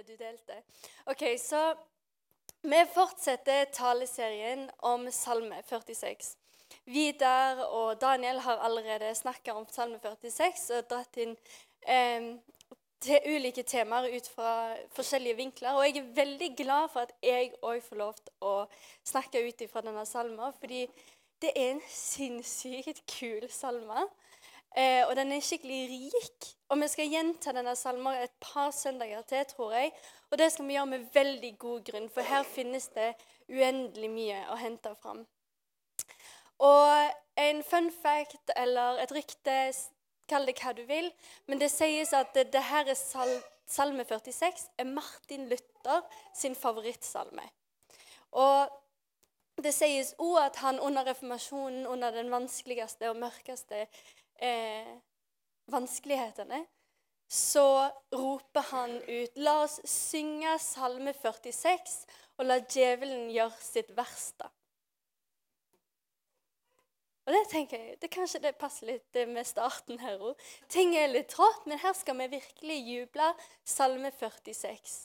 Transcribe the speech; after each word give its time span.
det 0.00 0.16
du 0.16 0.16
delte. 0.16 0.56
Ok, 1.12 1.24
så 1.38 1.74
vi 2.62 2.84
fortsetter 2.94 3.64
taleserien 3.72 4.66
om 4.78 5.06
Salme 5.12 5.62
46. 5.68 6.36
Vidar 6.84 7.60
og 7.66 8.00
Daniel 8.00 8.40
har 8.40 8.62
allerede 8.64 9.14
snakka 9.14 9.54
om 9.54 9.66
Salme 9.70 10.00
46 10.02 10.70
og 10.78 10.88
dratt 10.90 11.20
inn 11.20 11.36
eh, 11.84 12.32
til 13.00 13.28
ulike 13.32 13.64
temaer 13.64 14.12
ut 14.16 14.28
fra 14.28 14.52
forskjellige 14.96 15.38
vinkler. 15.38 15.76
Og 15.76 15.86
jeg 15.86 16.00
er 16.00 16.12
veldig 16.16 16.50
glad 16.56 16.88
for 16.92 17.06
at 17.06 17.14
jeg 17.24 17.52
òg 17.62 17.80
får 17.84 18.00
lov 18.00 18.16
til 18.20 18.34
å 18.44 18.54
snakke 19.08 19.44
ut 19.48 19.64
fra 19.72 19.84
denne 19.84 20.04
salmen, 20.08 20.56
fordi 20.60 20.86
det 21.40 21.52
er 21.56 21.74
en 21.74 21.84
sinnssykt 21.88 23.04
kul 23.08 23.48
salme. 23.48 24.04
Eh, 24.76 25.02
og 25.08 25.16
den 25.18 25.32
er 25.32 25.42
skikkelig 25.42 25.80
rik. 25.90 26.48
Og 26.70 26.78
vi 26.78 26.88
skal 26.88 27.10
gjenta 27.10 27.54
denne 27.54 27.74
salmen 27.76 28.14
et 28.22 28.34
par 28.40 28.70
søndager 28.70 29.22
til, 29.26 29.44
tror 29.50 29.74
jeg. 29.74 29.92
Og 30.30 30.38
det 30.38 30.52
skal 30.52 30.68
vi 30.68 30.76
gjøre 30.76 30.92
med 30.92 31.06
veldig 31.14 31.52
god 31.58 31.84
grunn, 31.90 32.08
for 32.10 32.22
her 32.22 32.46
finnes 32.46 32.88
det 32.94 33.12
uendelig 33.50 34.10
mye 34.10 34.44
å 34.52 34.58
hente 34.60 34.94
fram. 35.02 35.24
Og 36.60 37.16
en 37.40 37.62
fun 37.64 37.88
fact 38.02 38.52
eller 38.56 39.00
et 39.02 39.12
rykte, 39.16 39.56
kall 40.30 40.46
det 40.46 40.58
hva 40.60 40.74
du 40.76 40.84
vil, 40.86 41.08
men 41.48 41.58
det 41.58 41.70
sies 41.72 42.12
at 42.14 42.36
det, 42.36 42.62
her 42.62 42.86
er 42.86 42.98
sal, 42.98 43.32
salme 43.66 44.04
46 44.06 44.68
er 44.78 44.86
Martin 44.86 45.48
Luther 45.50 46.04
sin 46.36 46.54
favorittsalme. 46.54 47.42
Og 48.38 48.70
det 49.64 49.72
sies 49.74 50.12
òg 50.22 50.36
at 50.44 50.60
han 50.62 50.78
under 50.80 51.08
reformasjonen, 51.08 51.86
under 51.86 52.14
den 52.14 52.30
vanskeligste 52.30 53.10
og 53.10 53.18
mørkeste 53.24 53.86
eh, 54.42 54.94
vanskelighetene, 55.70 56.64
så 57.30 57.90
roper 58.12 58.64
han 58.72 58.96
ut 59.06 59.36
La 59.38 59.60
oss 59.62 59.78
synge 59.86 60.56
Salme 60.58 61.12
46 61.14 62.00
og 62.40 62.48
la 62.48 62.58
djevelen 62.64 63.28
gjøre 63.30 63.62
sitt 63.62 63.92
verste. 63.94 64.48
Og 67.28 67.36
det 67.36 67.44
tenker 67.52 67.78
jeg, 67.78 67.98
det 68.02 68.10
Kanskje 68.10 68.40
det 68.42 68.56
passer 68.58 68.88
litt 68.88 69.18
med 69.30 69.46
starten 69.46 70.00
her 70.02 70.18
òg. 70.18 70.40
Ting 70.72 70.96
er 70.98 71.12
litt 71.12 71.30
trått, 71.30 71.68
men 71.70 71.78
her 71.78 71.94
skal 71.94 72.16
vi 72.18 72.26
virkelig 72.32 72.78
juble. 72.88 73.28
Salme 73.62 74.10
46. 74.10 74.96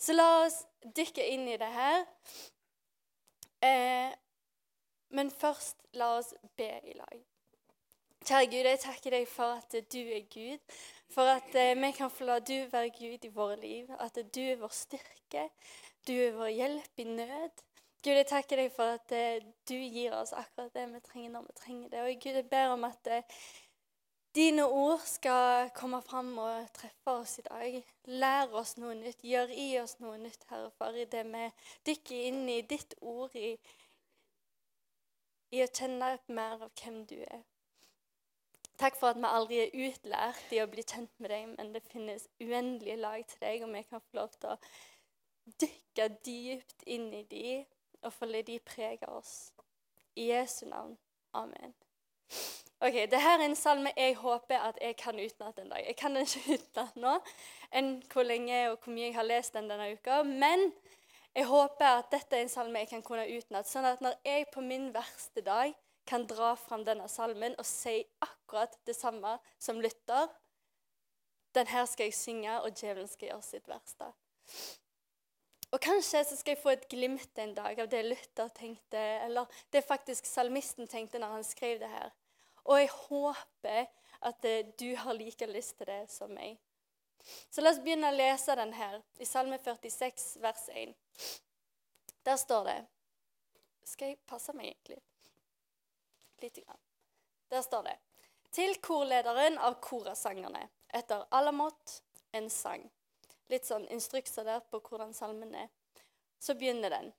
Så 0.00 0.16
la 0.16 0.28
oss 0.46 0.62
dykke 0.96 1.26
inn 1.34 1.44
i 1.50 1.58
det 1.60 1.68
her. 1.74 2.06
Eh, 3.60 4.16
men 5.12 5.30
først 5.30 5.84
la 6.00 6.14
oss 6.22 6.32
be 6.56 6.70
i 6.80 6.96
lag. 6.96 7.20
Kjære 8.24 8.46
Gud, 8.46 8.64
jeg 8.64 8.78
takker 8.80 9.12
deg 9.12 9.24
for 9.28 9.58
at 9.58 9.74
du 9.92 9.98
er 10.00 10.22
Gud. 10.32 10.76
For 11.12 11.28
at 11.28 11.56
eh, 11.60 11.74
vi 11.76 11.90
kan 11.92 12.10
få 12.10 12.24
la 12.24 12.38
du 12.40 12.54
være 12.72 12.88
Gud 12.96 13.26
i 13.28 13.30
våre 13.34 13.58
liv. 13.60 13.90
At 14.00 14.16
du 14.34 14.40
er 14.40 14.56
vår 14.56 14.72
styrke. 14.72 15.42
Du 16.08 16.12
er 16.12 16.32
vår 16.32 16.48
hjelp 16.48 17.04
i 17.04 17.04
nød. 17.04 17.60
Gud, 18.00 18.16
jeg 18.16 18.26
takker 18.30 18.62
deg 18.62 18.72
for 18.72 18.96
at 18.96 19.12
eh, 19.12 19.44
du 19.68 19.76
gir 19.76 20.16
oss 20.16 20.32
akkurat 20.32 20.72
det 20.72 20.86
vi 20.94 21.04
trenger 21.04 21.36
når 21.36 21.46
vi 21.50 21.58
trenger 21.60 21.92
det. 21.92 22.00
Og 22.00 22.24
Gud, 22.24 22.40
jeg 22.40 22.48
ber 22.48 22.72
om 22.78 22.88
at 22.88 23.12
eh, 23.12 23.38
dine 24.34 24.66
ord 24.72 25.04
skal 25.04 25.68
komme 25.76 26.00
fram 26.08 26.32
og 26.38 26.72
treffe 26.80 27.20
oss 27.20 27.38
i 27.38 27.48
dag. 27.52 27.80
Lær 28.08 28.56
oss 28.56 28.78
noe 28.80 28.96
nytt. 29.04 29.20
Gjør 29.20 29.52
i 29.52 29.70
oss 29.84 29.98
noe 30.00 30.16
nytt, 30.18 30.48
Herre 30.48 30.72
Far, 30.78 30.96
i 30.96 31.04
det 31.04 31.26
vi 31.28 31.48
dykker 31.90 32.28
inn 32.32 32.46
i 32.48 32.62
ditt 32.72 32.96
ord, 33.00 33.36
i, 33.36 33.52
i 35.52 35.60
å 35.60 35.68
kjenne 35.68 36.16
mer 36.32 36.56
av 36.64 36.70
hvem 36.72 37.04
du 37.04 37.20
er. 37.20 37.44
Takk 38.78 38.96
for 38.98 39.12
at 39.12 39.20
vi 39.20 39.28
aldri 39.28 39.58
er 39.62 39.76
utlært 39.86 40.50
i 40.50 40.58
å 40.62 40.66
bli 40.70 40.82
kjent 40.82 41.12
med 41.22 41.30
deg, 41.30 41.46
men 41.54 41.70
det 41.74 41.84
finnes 41.92 42.26
uendelige 42.42 42.98
lag 42.98 43.22
til 43.30 43.44
deg, 43.44 43.62
og 43.62 43.70
vi 43.70 43.84
kan 43.86 44.02
få 44.02 44.18
lov 44.18 44.34
til 44.34 44.50
å 44.50 44.56
dykke 45.62 46.08
dypt 46.26 46.82
inn 46.90 47.12
i 47.14 47.22
de 47.30 47.60
og 48.04 48.12
få 48.12 48.26
la 48.28 48.42
de 48.42 48.58
prege 48.66 49.06
oss. 49.08 49.52
I 50.16 50.28
Jesu 50.32 50.66
navn. 50.66 50.96
Amen. 51.34 51.74
Ok, 52.84 52.94
Dette 53.08 53.22
er 53.22 53.42
en 53.46 53.56
salme 53.56 53.94
jeg 53.96 54.16
håper 54.18 54.60
at 54.60 54.78
jeg 54.82 54.96
kan 55.00 55.18
utenat 55.18 55.58
en 55.62 55.70
dag. 55.70 55.86
Jeg 55.86 55.96
kan 55.96 56.14
den 56.14 56.26
ikke 56.26 56.58
utenat 56.58 56.98
nå, 57.00 57.14
enn 57.72 57.94
hvor 58.12 58.26
lenge 58.26 58.58
og 58.72 58.76
hvor 58.82 58.92
mye 58.92 59.06
jeg 59.06 59.16
har 59.16 59.28
lest 59.28 59.54
den 59.54 59.70
denne 59.70 59.92
uka. 59.94 60.22
Men 60.26 60.68
jeg 61.34 61.46
håper 61.48 62.02
at 62.02 62.10
dette 62.12 62.36
er 62.36 62.44
en 62.44 62.52
salme 62.52 62.82
jeg 62.82 62.90
kan 62.90 63.06
kunne 63.06 63.24
utenat, 63.30 63.70
sånn 63.70 63.86
at 63.88 64.02
når 64.04 64.18
jeg 64.26 64.50
på 64.52 64.62
min 64.66 64.90
verste 64.94 65.42
dag 65.46 65.74
kan 66.06 66.26
dra 66.28 66.52
fram 66.60 66.84
denne 66.84 67.08
salmen 67.08 67.54
og 67.58 67.66
si 67.66 68.02
akkurat 68.20 68.33
det 68.86 68.96
samme 68.96 69.38
som 69.58 69.80
lytter. 69.80 70.28
Den 71.54 71.66
her 71.70 71.84
skal 71.86 72.10
jeg 72.10 72.14
synge, 72.18 72.54
og 72.62 72.74
djevelen 72.74 73.08
skal 73.08 73.28
gjøre 73.28 73.46
sitt 73.46 73.68
verste. 73.70 74.10
Og 75.74 75.80
Kanskje 75.82 76.22
så 76.24 76.36
skal 76.38 76.54
jeg 76.54 76.62
få 76.62 76.74
et 76.74 76.88
glimt 76.90 77.38
en 77.42 77.54
dag 77.54 77.80
av 77.82 77.88
det 77.90 78.02
Luther 78.06 78.50
tenkte, 78.54 79.00
eller 79.26 79.50
det 79.72 79.84
faktisk 79.86 80.26
salmisten 80.26 80.86
tenkte 80.90 81.18
når 81.18 81.38
han 81.38 81.46
skrev 81.46 81.80
det 81.82 81.90
her. 81.90 82.12
Og 82.64 82.78
jeg 82.80 82.90
håper 82.94 83.86
at 84.24 84.46
eh, 84.48 84.66
du 84.80 84.94
har 84.96 85.18
like 85.18 85.46
lyst 85.50 85.76
til 85.78 85.90
det 85.90 86.04
som 86.10 86.30
meg. 86.30 86.58
Så 87.50 87.62
la 87.62 87.72
oss 87.72 87.80
begynne 87.82 88.12
å 88.12 88.16
lese 88.16 88.54
den 88.56 88.74
her, 88.76 89.00
i 89.18 89.26
Salme 89.28 89.58
46, 89.58 90.36
vers 90.44 90.68
1. 90.68 90.94
Der 92.24 92.36
står 92.40 92.70
det 92.70 92.78
Skal 93.84 94.14
jeg 94.14 94.22
passe 94.28 94.52
meg, 94.56 94.70
egentlig? 94.72 95.02
lite 96.44 96.60
grann. 96.60 96.80
Der 97.48 97.62
står 97.62 97.82
det 97.82 97.98
Til 98.54 98.76
korlederen 98.78 99.56
av 99.58 99.80
korasangerne, 99.82 100.68
etter 100.94 101.24
Alamot 101.34 101.96
en 102.38 102.46
sang. 102.52 102.84
Litt 103.50 103.66
sånn 103.66 103.88
instrukser 103.90 104.46
der 104.46 104.60
på 104.70 104.78
hvordan 104.78 105.10
salmen 105.16 105.56
er. 105.58 105.72
Så 106.38 106.54
begynner 106.58 106.92
den. 106.94 107.10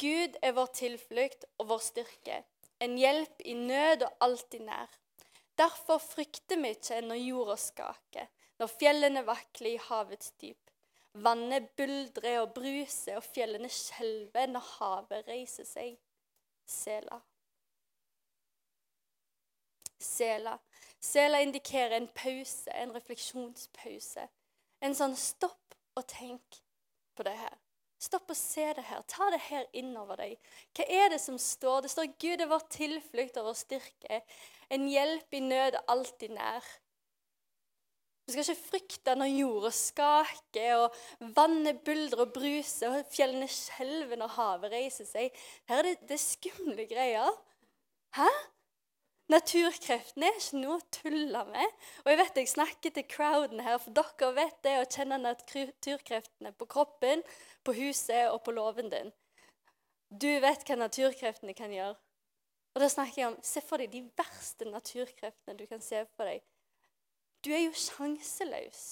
Gud 0.00 0.38
er 0.40 0.54
vår 0.56 0.70
tilflukt 0.78 1.44
og 1.60 1.68
vår 1.74 1.82
styrke, 1.84 2.38
en 2.80 2.96
hjelp 2.96 3.42
i 3.44 3.52
nød 3.58 4.06
og 4.06 4.24
alltid 4.24 4.64
nær. 4.70 4.94
Derfor 5.60 6.00
frykter 6.00 6.56
vi 6.62 6.70
ikke 6.78 7.02
når 7.04 7.20
jorda 7.20 7.56
skaker, 7.60 8.30
når 8.56 8.72
fjellene 8.72 9.24
vakler 9.26 9.74
i 9.74 9.82
havets 9.90 10.32
dyp. 10.40 10.72
Vannet 11.12 11.68
buldrer 11.76 12.38
og 12.40 12.54
bruser, 12.56 13.18
og 13.20 13.28
fjellene 13.34 13.68
skjelver 13.68 14.48
når 14.48 14.64
havet 14.78 15.28
reiser 15.28 15.68
seg. 15.68 16.00
Sela. 16.64 17.20
Sela. 20.04 20.58
Sela 21.02 21.40
indikerer 21.42 21.96
en 21.96 22.08
pause, 22.14 22.70
en 22.74 22.94
refleksjonspause. 22.94 24.28
En 24.82 24.94
sånn 24.98 25.16
stopp 25.18 25.76
og 25.98 26.06
tenk 26.10 26.62
på 27.16 27.26
det 27.26 27.34
her. 27.38 27.58
Stopp 28.02 28.32
og 28.34 28.38
se 28.38 28.64
det 28.74 28.84
her. 28.88 29.02
Ta 29.06 29.28
det 29.30 29.42
her 29.46 29.66
innover 29.78 30.18
deg. 30.18 30.38
Hva 30.74 30.86
er 30.90 31.12
det 31.12 31.20
som 31.22 31.36
står? 31.38 31.84
Det 31.84 31.92
står 31.92 32.14
Gud 32.22 32.40
er 32.42 32.50
vår 32.50 32.64
tilflukt 32.72 33.36
og 33.38 33.50
vår 33.50 33.58
styrke. 33.60 34.22
En 34.74 34.88
hjelp 34.90 35.36
i 35.38 35.42
nød 35.44 35.78
alltid 35.92 36.34
nær. 36.34 36.66
Du 38.22 38.32
skal 38.32 38.44
ikke 38.44 38.70
frykte 38.70 39.14
når 39.18 39.32
jorda 39.34 39.70
skaker 39.74 40.84
og 40.84 41.30
vannet 41.36 41.82
buldrer 41.86 42.22
og 42.22 42.34
bruser 42.34 42.94
og 42.94 43.08
fjellene 43.10 43.48
skjelver 43.50 44.18
når 44.18 44.34
havet 44.36 44.74
reiser 44.74 45.08
seg. 45.08 45.42
Her 45.70 45.82
er 45.82 45.88
det, 45.90 46.08
det 46.10 46.20
skumle 46.22 46.86
greier. 46.90 47.34
Hæ? 48.18 48.28
Naturkreftene 49.32 50.28
er 50.28 50.36
ikke 50.36 50.58
noe 50.60 50.76
å 50.76 50.86
tulle 50.92 51.42
med. 51.48 51.76
Og 52.02 52.10
jeg 52.10 52.18
vet 52.20 52.38
jeg 52.42 52.50
snakker 52.52 52.92
til 52.92 53.06
crowden 53.08 53.62
her, 53.64 53.78
for 53.80 53.94
dere 53.96 54.30
vet 54.36 54.58
det 54.66 54.74
å 54.80 54.88
kjenne 54.90 55.20
naturkreftene 55.22 56.52
på 56.58 56.68
kroppen, 56.74 57.22
på 57.64 57.74
huset 57.78 58.28
og 58.32 58.42
på 58.44 58.52
låven 58.52 58.90
din. 58.92 59.12
Du 60.12 60.28
vet 60.44 60.66
hva 60.68 60.76
naturkreftene 60.76 61.54
kan 61.56 61.72
gjøre. 61.72 61.96
Og 62.72 62.80
da 62.80 62.88
snakker 62.88 63.20
jeg 63.20 63.30
om 63.30 63.38
Se 63.44 63.60
for 63.64 63.80
deg 63.80 63.92
de 63.92 64.02
verste 64.16 64.68
naturkreftene 64.68 65.56
du 65.56 65.64
kan 65.68 65.80
se 65.84 66.02
for 66.16 66.28
deg. 66.28 66.44
Du 67.44 67.50
er 67.52 67.64
jo 67.64 67.72
sjanseløs. 67.76 68.82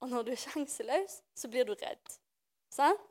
Og 0.00 0.08
når 0.08 0.28
du 0.28 0.32
er 0.32 0.40
sjanseløs, 0.40 1.20
så 1.36 1.48
blir 1.52 1.68
du 1.68 1.74
redd. 1.76 2.20
Sant? 2.72 3.08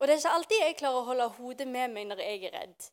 Og 0.00 0.08
det 0.08 0.14
er 0.14 0.22
ikke 0.22 0.36
alltid 0.38 0.62
jeg 0.64 0.76
klarer 0.80 1.02
å 1.02 1.08
holde 1.10 1.26
hodet 1.36 1.66
med 1.68 1.92
meg 1.92 2.08
når 2.08 2.22
jeg 2.24 2.44
er 2.48 2.54
redd. 2.56 2.86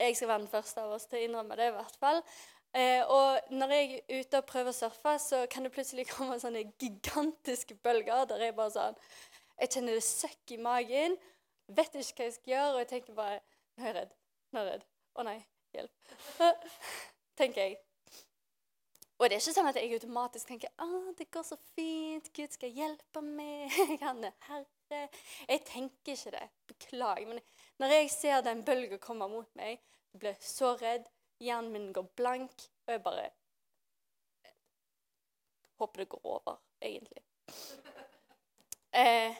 Jeg 0.00 0.16
skal 0.16 0.30
være 0.30 0.42
den 0.46 0.48
første 0.48 0.80
av 0.80 0.94
oss 0.96 1.04
til 1.10 1.18
å 1.18 1.26
innrømme 1.26 1.58
det, 1.60 1.66
i 1.68 1.74
hvert 1.74 1.98
fall. 2.00 2.22
Eh, 2.72 3.02
og 3.04 3.52
når 3.52 3.74
jeg 3.74 3.90
er 3.98 4.22
ute 4.22 4.40
og 4.40 4.46
prøver 4.48 4.72
å 4.72 4.76
surfe, 4.78 5.12
så 5.20 5.42
kan 5.52 5.66
det 5.66 5.74
plutselig 5.74 6.06
komme 6.14 6.38
sånne 6.40 6.64
gigantiske 6.80 7.76
bølger 7.84 8.24
der 8.30 8.46
jeg 8.46 8.56
bare 8.56 8.72
sånn 8.76 8.98
Jeg 9.60 9.74
kjenner 9.74 9.98
det 9.98 10.06
søkk 10.06 10.54
i 10.54 10.60
magen, 10.62 11.18
vet 11.68 12.00
ikke 12.00 12.22
hva 12.22 12.30
jeg 12.30 12.36
skal 12.38 12.54
gjøre, 12.54 12.72
og 12.72 12.80
jeg 12.80 12.90
tenker 12.94 13.18
bare 13.18 13.38
Nå 13.76 13.84
er 13.84 13.90
jeg 13.90 13.98
redd. 14.00 14.16
Nå 14.50 14.60
er 14.60 14.64
jeg 14.64 14.72
redd. 14.72 14.88
Å 15.20 15.28
nei, 15.28 15.38
hjelp. 15.76 16.10
tenker 17.40 17.66
jeg. 17.66 17.78
Og 19.20 19.28
det 19.28 19.36
er 19.36 19.42
ikke 19.42 19.52
sånn 19.58 19.68
at 19.68 19.76
jeg 19.76 20.00
automatisk 20.00 20.48
tenker 20.48 20.72
ah, 20.80 21.12
det 21.18 21.28
går 21.28 21.44
så 21.44 21.60
fint, 21.74 22.32
Gud 22.32 22.56
skal 22.56 22.72
hjelpe 22.72 23.20
meg, 23.24 23.74
han 24.06 24.24
er 24.24 24.36
herre. 24.48 24.79
Jeg 24.90 25.62
tenker 25.68 26.12
ikke 26.12 26.34
det. 26.34 26.46
Beklager. 26.70 27.26
Men 27.26 27.40
når 27.78 27.94
jeg 27.94 28.10
ser 28.10 28.44
den 28.46 28.64
bølga 28.64 28.98
komme 29.02 29.28
mot 29.28 29.48
meg, 29.58 29.80
jeg 30.12 30.22
blir 30.22 30.38
så 30.44 30.74
redd, 30.80 31.08
Hjernen 31.40 31.72
min 31.72 31.92
går 31.96 32.04
blank, 32.16 32.66
og 32.86 32.92
jeg 32.92 33.02
bare 33.02 33.30
Håper 35.80 36.02
det 36.02 36.08
går 36.08 36.20
over, 36.24 36.60
egentlig. 36.82 37.22
Eh, 38.90 39.36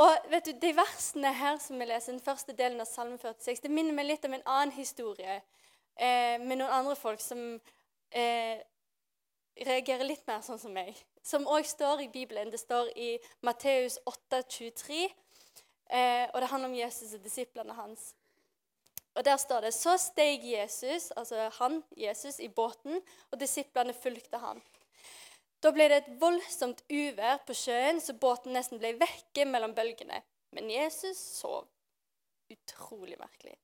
og 0.00 0.30
vet 0.32 0.46
du, 0.46 0.52
De 0.60 0.70
versene 0.72 1.28
her 1.36 1.58
som 1.60 1.76
vi 1.76 1.84
leser, 1.84 2.14
den 2.14 2.24
første 2.24 2.54
delen 2.56 2.80
av 2.80 2.88
Salme 2.88 3.18
46, 3.20 3.60
det 3.66 3.70
minner 3.70 3.92
meg 3.92 4.06
litt 4.08 4.24
om 4.24 4.32
en 4.32 4.46
annen 4.48 4.72
historie 4.72 5.34
eh, 5.36 6.40
med 6.40 6.56
noen 6.56 6.72
andre 6.72 6.94
folk 6.96 7.20
som 7.20 7.42
eh, 8.08 8.64
reagerer 9.60 10.08
litt 10.08 10.24
mer 10.28 10.40
sånn 10.44 10.60
som 10.60 10.72
meg. 10.72 10.96
Som 11.26 11.48
òg 11.50 11.66
står 11.66 12.04
i 12.04 12.12
Bibelen. 12.12 12.52
Det 12.52 12.60
står 12.60 12.92
i 12.94 13.16
Matteus 13.42 13.98
8, 14.06 14.42
23, 14.42 15.08
eh, 15.90 16.28
og 16.30 16.40
det 16.40 16.50
handler 16.52 16.70
om 16.70 16.78
Jesus 16.78 17.16
og 17.18 17.24
disiplene 17.24 17.74
hans. 17.74 18.12
Og 19.16 19.24
Der 19.24 19.36
står 19.36 19.60
det 19.60 19.74
så 19.74 19.96
steg 19.96 20.44
Jesus, 20.44 21.10
altså 21.16 21.48
han, 21.58 21.82
Jesus, 21.96 22.38
i 22.38 22.48
båten, 22.48 23.00
og 23.30 23.40
disiplene 23.40 23.94
fulgte 23.96 24.38
han. 24.38 24.60
Da 25.62 25.72
ble 25.72 25.88
det 25.88 26.02
et 26.02 26.10
voldsomt 26.20 26.82
uvær 26.92 27.40
på 27.48 27.56
sjøen, 27.56 27.98
så 28.00 28.12
båten 28.12 28.52
nesten 28.52 28.78
ble 28.78 28.92
vekke 29.00 29.48
mellom 29.48 29.74
bølgene. 29.74 30.20
Men 30.52 30.70
Jesus 30.70 31.18
sov. 31.40 31.64
Utrolig 32.52 33.16
merkelig. 33.18 33.56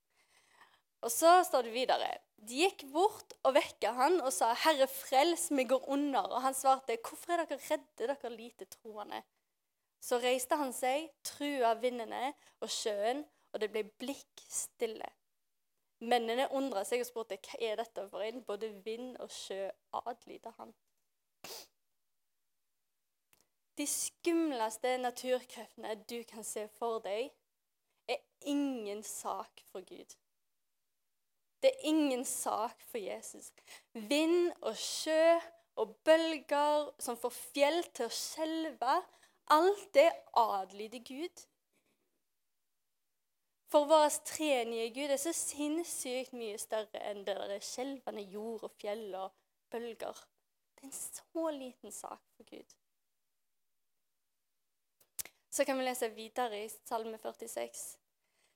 Og 1.03 1.13
så 1.13 1.43
står 1.45 1.69
det 1.69 1.75
videre. 1.77 2.09
De 2.43 2.57
gikk 2.59 2.83
bort 2.91 3.37
og 3.47 3.55
vekka 3.55 3.93
han 3.95 4.17
og 4.21 4.33
sa, 4.35 4.49
'Herre, 4.55 4.89
frels, 4.91 5.51
vi 5.51 5.65
går 5.65 5.89
under.' 5.89 6.33
Og 6.35 6.43
han 6.43 6.55
svarte, 6.55 6.97
'Hvorfor 6.97 7.33
er 7.33 7.45
dere 7.45 7.61
redde, 7.71 8.07
dere 8.09 8.37
lite 8.37 8.65
troende?' 8.65 9.23
Så 10.01 10.19
reiste 10.19 10.57
han 10.57 10.73
seg, 10.73 11.11
trua 11.23 11.75
vindene 11.75 12.35
og 12.61 12.71
sjøen, 12.71 13.25
og 13.53 13.61
det 13.61 13.71
ble 13.71 13.85
blikk 13.85 14.43
stille. 14.49 15.07
Mennene 16.01 16.49
undra 16.51 16.83
seg 16.85 17.01
og 17.01 17.07
spurte, 17.07 17.39
'Hva 17.39 17.61
er 17.61 17.77
dette 17.77 18.09
for 18.11 18.21
en?' 18.21 18.43
Både 18.45 18.73
vind 18.85 19.17
og 19.17 19.31
sjø 19.31 19.71
adlyder 19.93 20.51
han. 20.59 20.75
De 23.79 23.87
skumleste 23.87 24.99
naturkreftene 24.99 25.95
du 26.11 26.25
kan 26.29 26.45
se 26.45 26.67
for 26.69 26.99
deg, 26.99 27.31
er 28.09 28.19
ingen 28.41 29.03
sak 29.03 29.63
for 29.71 29.81
Gud. 29.81 30.17
Det 31.63 31.71
er 31.71 31.89
ingen 31.89 32.25
sak 32.25 32.83
for 32.91 32.99
Jesus. 32.99 33.53
Vind 33.93 34.51
og 34.61 34.77
sjø 34.77 35.39
og 35.81 35.95
bølger 36.05 36.91
som 37.01 37.17
får 37.17 37.33
fjell 37.55 37.81
til 37.95 38.09
å 38.09 38.15
skjelve, 38.17 38.99
alt 39.55 39.87
det 39.95 40.09
adlyder 40.39 41.05
Gud. 41.07 41.45
For 43.73 43.89
vår 43.89 44.11
trenige 44.29 44.91
Gud 44.93 45.15
er 45.15 45.21
så 45.21 45.33
sinnssykt 45.33 46.35
mye 46.37 46.59
større 46.61 47.01
enn 47.09 47.23
det 47.25 47.39
der 47.39 47.65
skjelvende 47.65 48.27
jord 48.35 48.67
og 48.69 48.75
fjell 48.77 49.07
og 49.17 49.33
bølger. 49.73 50.19
Det 50.77 50.85
er 50.85 50.91
en 50.91 50.99
så 50.99 51.47
liten 51.57 51.95
sak 51.95 52.21
for 52.37 52.51
Gud. 52.51 52.75
Så 55.53 55.65
kan 55.65 55.79
vi 55.79 55.87
lese 55.87 56.11
videre 56.13 56.65
i 56.65 56.69
Salme 56.69 57.19
46. 57.19 57.81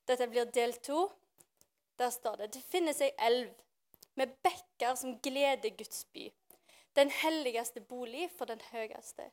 Dette 0.09 0.29
blir 0.29 0.51
del 0.53 0.77
to. 0.85 1.07
Der 1.99 2.11
står 2.11 2.37
det 2.37 2.53
det 2.55 2.65
finnes 2.71 3.01
ei 3.01 3.13
elv 3.19 3.55
med 4.17 4.33
bekker 4.45 4.97
som 4.97 5.19
gleder 5.25 5.73
Guds 5.77 6.05
by, 6.13 6.31
den 6.97 7.11
helligste 7.13 7.81
bolig 7.81 8.31
for 8.33 8.49
den 8.49 8.61
høyeste. 8.71 9.31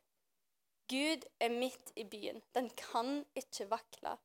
Gud 0.92 1.24
er 1.40 1.50
midt 1.50 1.94
i 1.96 2.04
byen. 2.04 2.42
Den 2.56 2.70
kan 2.70 3.24
ikke 3.40 3.70
vakle. 3.72 4.18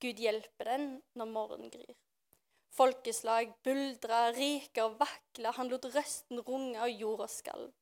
Gud 0.00 0.20
hjelper 0.22 0.70
den 0.70 0.86
når 1.18 1.30
morgenen 1.30 1.72
gryr. 1.74 1.96
Folkeslag 2.74 3.52
buldrer, 3.66 4.32
riker, 4.34 4.94
vakler. 4.98 5.54
Han 5.58 5.70
lot 5.70 5.86
røsten 5.94 6.40
runge 6.46 6.80
og 6.82 6.90
jorda 7.02 7.28
skalv. 7.30 7.72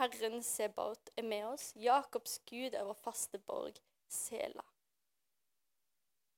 Herren 0.00 0.42
Sebaot 0.42 1.12
er 1.16 1.28
med 1.28 1.46
oss. 1.52 1.70
Jakobs 1.76 2.40
Gud 2.48 2.74
er 2.74 2.84
vår 2.88 2.98
faste 3.04 3.38
borg. 3.38 3.78
Sela. 4.08 4.64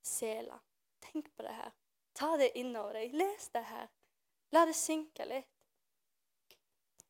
Sela. 0.03 0.61
Tenk 1.07 1.31
på 1.35 1.47
det 1.47 1.55
her. 1.55 1.73
Ta 2.17 2.37
det 2.41 2.53
innover 2.57 2.97
deg. 2.97 3.15
Les 3.17 3.51
det 3.53 3.65
her. 3.69 3.91
La 4.55 4.65
det 4.69 4.77
synke 4.79 5.27
litt. 5.29 5.51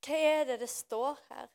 Hva 0.06 0.18
er 0.22 0.44
det 0.46 0.60
det 0.62 0.70
står 0.70 1.18
her? 1.30 1.48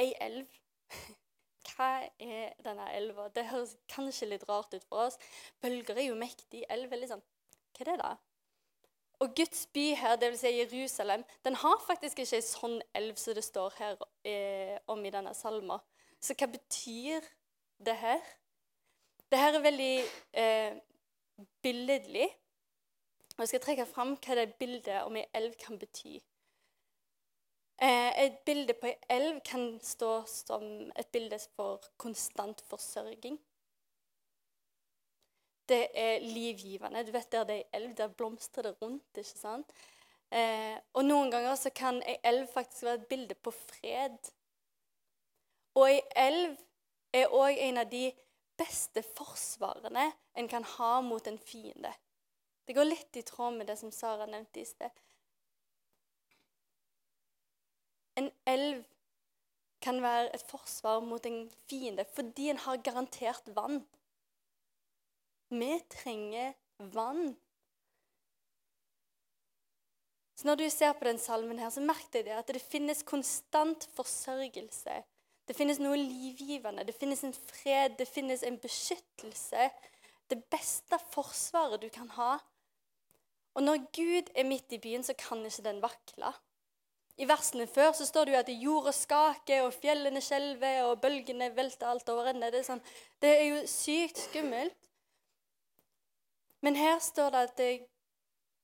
Ei 0.00 0.12
elv. 0.20 0.52
Hva 1.70 1.90
er 2.22 2.54
denne 2.64 2.86
elva? 2.96 3.28
Det 3.34 3.48
høres 3.50 3.74
kanskje 3.90 4.30
litt 4.30 4.46
rart 4.48 4.72
ut 4.76 4.84
for 4.84 5.08
oss. 5.08 5.18
Bølger 5.60 5.98
er 5.98 6.10
jo 6.10 6.16
mektig. 6.20 6.64
Elv 6.72 6.92
er 6.92 7.02
litt 7.02 7.12
sånn 7.12 7.24
Hva 7.76 7.84
er 7.84 7.90
det, 7.90 7.98
da? 8.00 8.14
Og 9.24 9.32
Guds 9.36 9.64
by 9.72 9.94
her, 9.96 10.16
dvs. 10.20 10.42
Si 10.42 10.52
Jerusalem, 10.58 11.24
den 11.44 11.56
har 11.56 11.78
faktisk 11.86 12.20
ikke 12.20 12.36
ei 12.36 12.44
sånn 12.44 12.80
elv 12.96 13.16
som 13.20 13.36
det 13.36 13.44
står 13.46 13.76
her 13.78 14.00
eh, 14.28 14.76
om 14.92 15.04
i 15.04 15.12
denne 15.12 15.32
salma. 15.36 15.78
Så 16.20 16.36
hva 16.36 16.48
betyr 16.52 17.24
det 17.84 17.96
her? 18.00 18.20
Det 19.30 19.38
her 19.38 19.54
er 19.54 19.62
veldig 19.62 19.94
eh, 20.32 20.76
billedlig. 21.62 22.28
Og 23.36 23.42
jeg 23.42 23.48
skal 23.48 23.60
trekke 23.60 23.86
fram 23.86 24.14
hva 24.16 24.36
det 24.38 24.54
bildet 24.60 25.02
om 25.02 25.16
ei 25.18 25.26
elv 25.34 25.56
kan 25.60 25.78
bety. 25.78 26.14
Eh, 27.82 28.12
et 28.22 28.38
bilde 28.46 28.72
på 28.80 28.88
ei 28.88 28.94
elv 29.12 29.42
kan 29.44 29.66
stå 29.84 30.12
som 30.30 30.64
et 30.96 31.10
bilde 31.12 31.38
for 31.56 31.82
konstant 32.00 32.62
forsørging. 32.70 33.36
Det 35.68 35.82
er 35.94 36.22
livgivende. 36.22 37.04
Du 37.04 37.12
vet 37.12 37.32
Der 37.32 37.44
det 37.44 37.54
er 37.56 37.64
ei 37.64 37.80
elv, 37.80 37.96
der 37.96 38.08
blomstrer 38.08 38.62
det 38.62 38.82
rundt. 38.82 39.16
ikke 39.16 39.28
sant? 39.28 39.72
Eh, 40.30 40.78
og 40.94 41.04
Noen 41.04 41.30
ganger 41.30 41.54
så 41.54 41.70
kan 41.70 42.02
ei 42.02 42.16
elv 42.24 42.48
faktisk 42.54 42.82
være 42.82 42.94
et 42.94 43.06
bilde 43.06 43.34
på 43.34 43.50
fred. 43.50 44.18
Og 45.74 45.90
ei 45.90 46.00
elv 46.16 46.56
er 47.12 47.26
òg 47.26 47.58
en 47.58 47.78
av 47.78 47.90
de 47.90 48.12
beste 48.56 49.02
forsvarene 49.16 50.10
en 50.36 50.48
kan 50.48 50.64
ha 50.76 51.00
mot 51.04 51.26
en 51.26 51.38
fiende. 51.38 51.92
Det 52.66 52.74
går 52.74 52.88
litt 52.88 53.16
i 53.16 53.24
tråd 53.26 53.54
med 53.58 53.68
det 53.70 53.78
som 53.78 53.92
Sara 53.94 54.26
nevnte 54.26 54.62
i 54.62 54.66
sted. 54.66 54.90
En 58.16 58.30
elv 58.48 58.84
kan 59.84 60.00
være 60.02 60.32
et 60.34 60.44
forsvar 60.48 61.02
mot 61.04 61.26
en 61.28 61.44
fiende 61.68 62.06
fordi 62.16 62.50
en 62.50 62.62
har 62.64 62.82
garantert 62.82 63.50
vann. 63.54 63.82
Vi 65.52 65.74
trenger 65.92 66.56
vann. 66.78 67.36
Så 70.36 70.48
Når 70.48 70.56
du 70.56 70.70
ser 70.70 70.92
på 70.92 71.04
den 71.04 71.18
salmen, 71.18 71.58
her, 71.58 71.70
så 71.70 71.80
merk 71.80 72.10
deg 72.12 72.26
det 72.26 72.34
at 72.36 72.50
det 72.52 72.60
finnes 72.60 73.04
konstant 73.06 73.86
forsørgelse. 73.96 74.98
Det 75.46 75.54
finnes 75.54 75.78
noe 75.78 75.98
livgivende, 76.00 76.84
det 76.86 76.96
finnes 76.98 77.22
en 77.24 77.34
fred, 77.34 77.94
det 77.98 78.08
finnes 78.10 78.42
en 78.42 78.58
beskyttelse. 78.58 79.68
Det 80.26 80.40
beste 80.50 80.98
forsvaret 81.12 81.82
du 81.82 81.88
kan 81.94 82.08
ha. 82.16 82.32
Og 83.54 83.62
når 83.62 83.84
Gud 83.94 84.32
er 84.34 84.44
midt 84.44 84.74
i 84.74 84.80
byen, 84.82 85.06
så 85.06 85.14
kan 85.14 85.44
ikke 85.46 85.64
den 85.64 85.78
vakle. 85.82 86.32
I 87.16 87.28
versene 87.28 87.64
før 87.66 87.94
så 87.96 88.04
står 88.04 88.26
det 88.26 88.32
jo 88.34 88.40
at 88.42 88.50
jorda 88.62 88.92
skaker, 88.92 89.62
og 89.64 89.76
fjellene 89.78 90.20
skjelver, 90.20 90.82
og 90.84 91.00
bølgene 91.00 91.48
velter 91.56 91.88
alt 91.88 92.10
over 92.12 92.28
ende. 92.32 92.50
Det, 92.52 92.60
sånn, 92.66 92.82
det 93.24 93.30
er 93.38 93.46
jo 93.46 93.62
sykt 93.70 94.20
skummelt. 94.26 94.90
Men 96.60 96.76
her 96.76 96.98
står 97.00 97.32
det 97.32 97.44
at 97.46 97.54
det, 97.60 97.70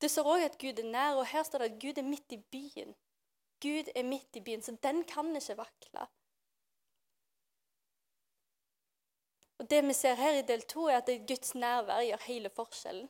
det 0.02 0.10
står 0.10 0.28
òg 0.34 0.44
at 0.50 0.58
Gud 0.60 0.82
er 0.82 0.90
nær, 0.90 1.20
og 1.22 1.30
her 1.30 1.46
står 1.46 1.62
det 1.62 1.70
at 1.70 1.80
Gud 1.80 2.02
er 2.02 2.08
midt 2.10 2.34
i 2.36 2.42
byen. 2.52 2.92
Gud 3.62 3.88
er 3.94 4.04
midt 4.04 4.36
i 4.36 4.42
byen, 4.44 4.64
så 4.66 4.74
den 4.82 5.04
kan 5.08 5.30
ikke 5.38 5.56
vakle. 5.62 6.08
Og 9.62 9.70
Det 9.70 9.82
vi 9.86 9.94
ser 9.94 10.14
her 10.18 10.40
i 10.40 10.42
del 10.42 10.62
to, 10.66 10.88
er 10.90 10.96
at 10.98 11.10
Guds 11.28 11.54
nærvær 11.54 12.02
gjør 12.02 12.22
hele 12.26 12.50
forskjellen. 12.50 13.08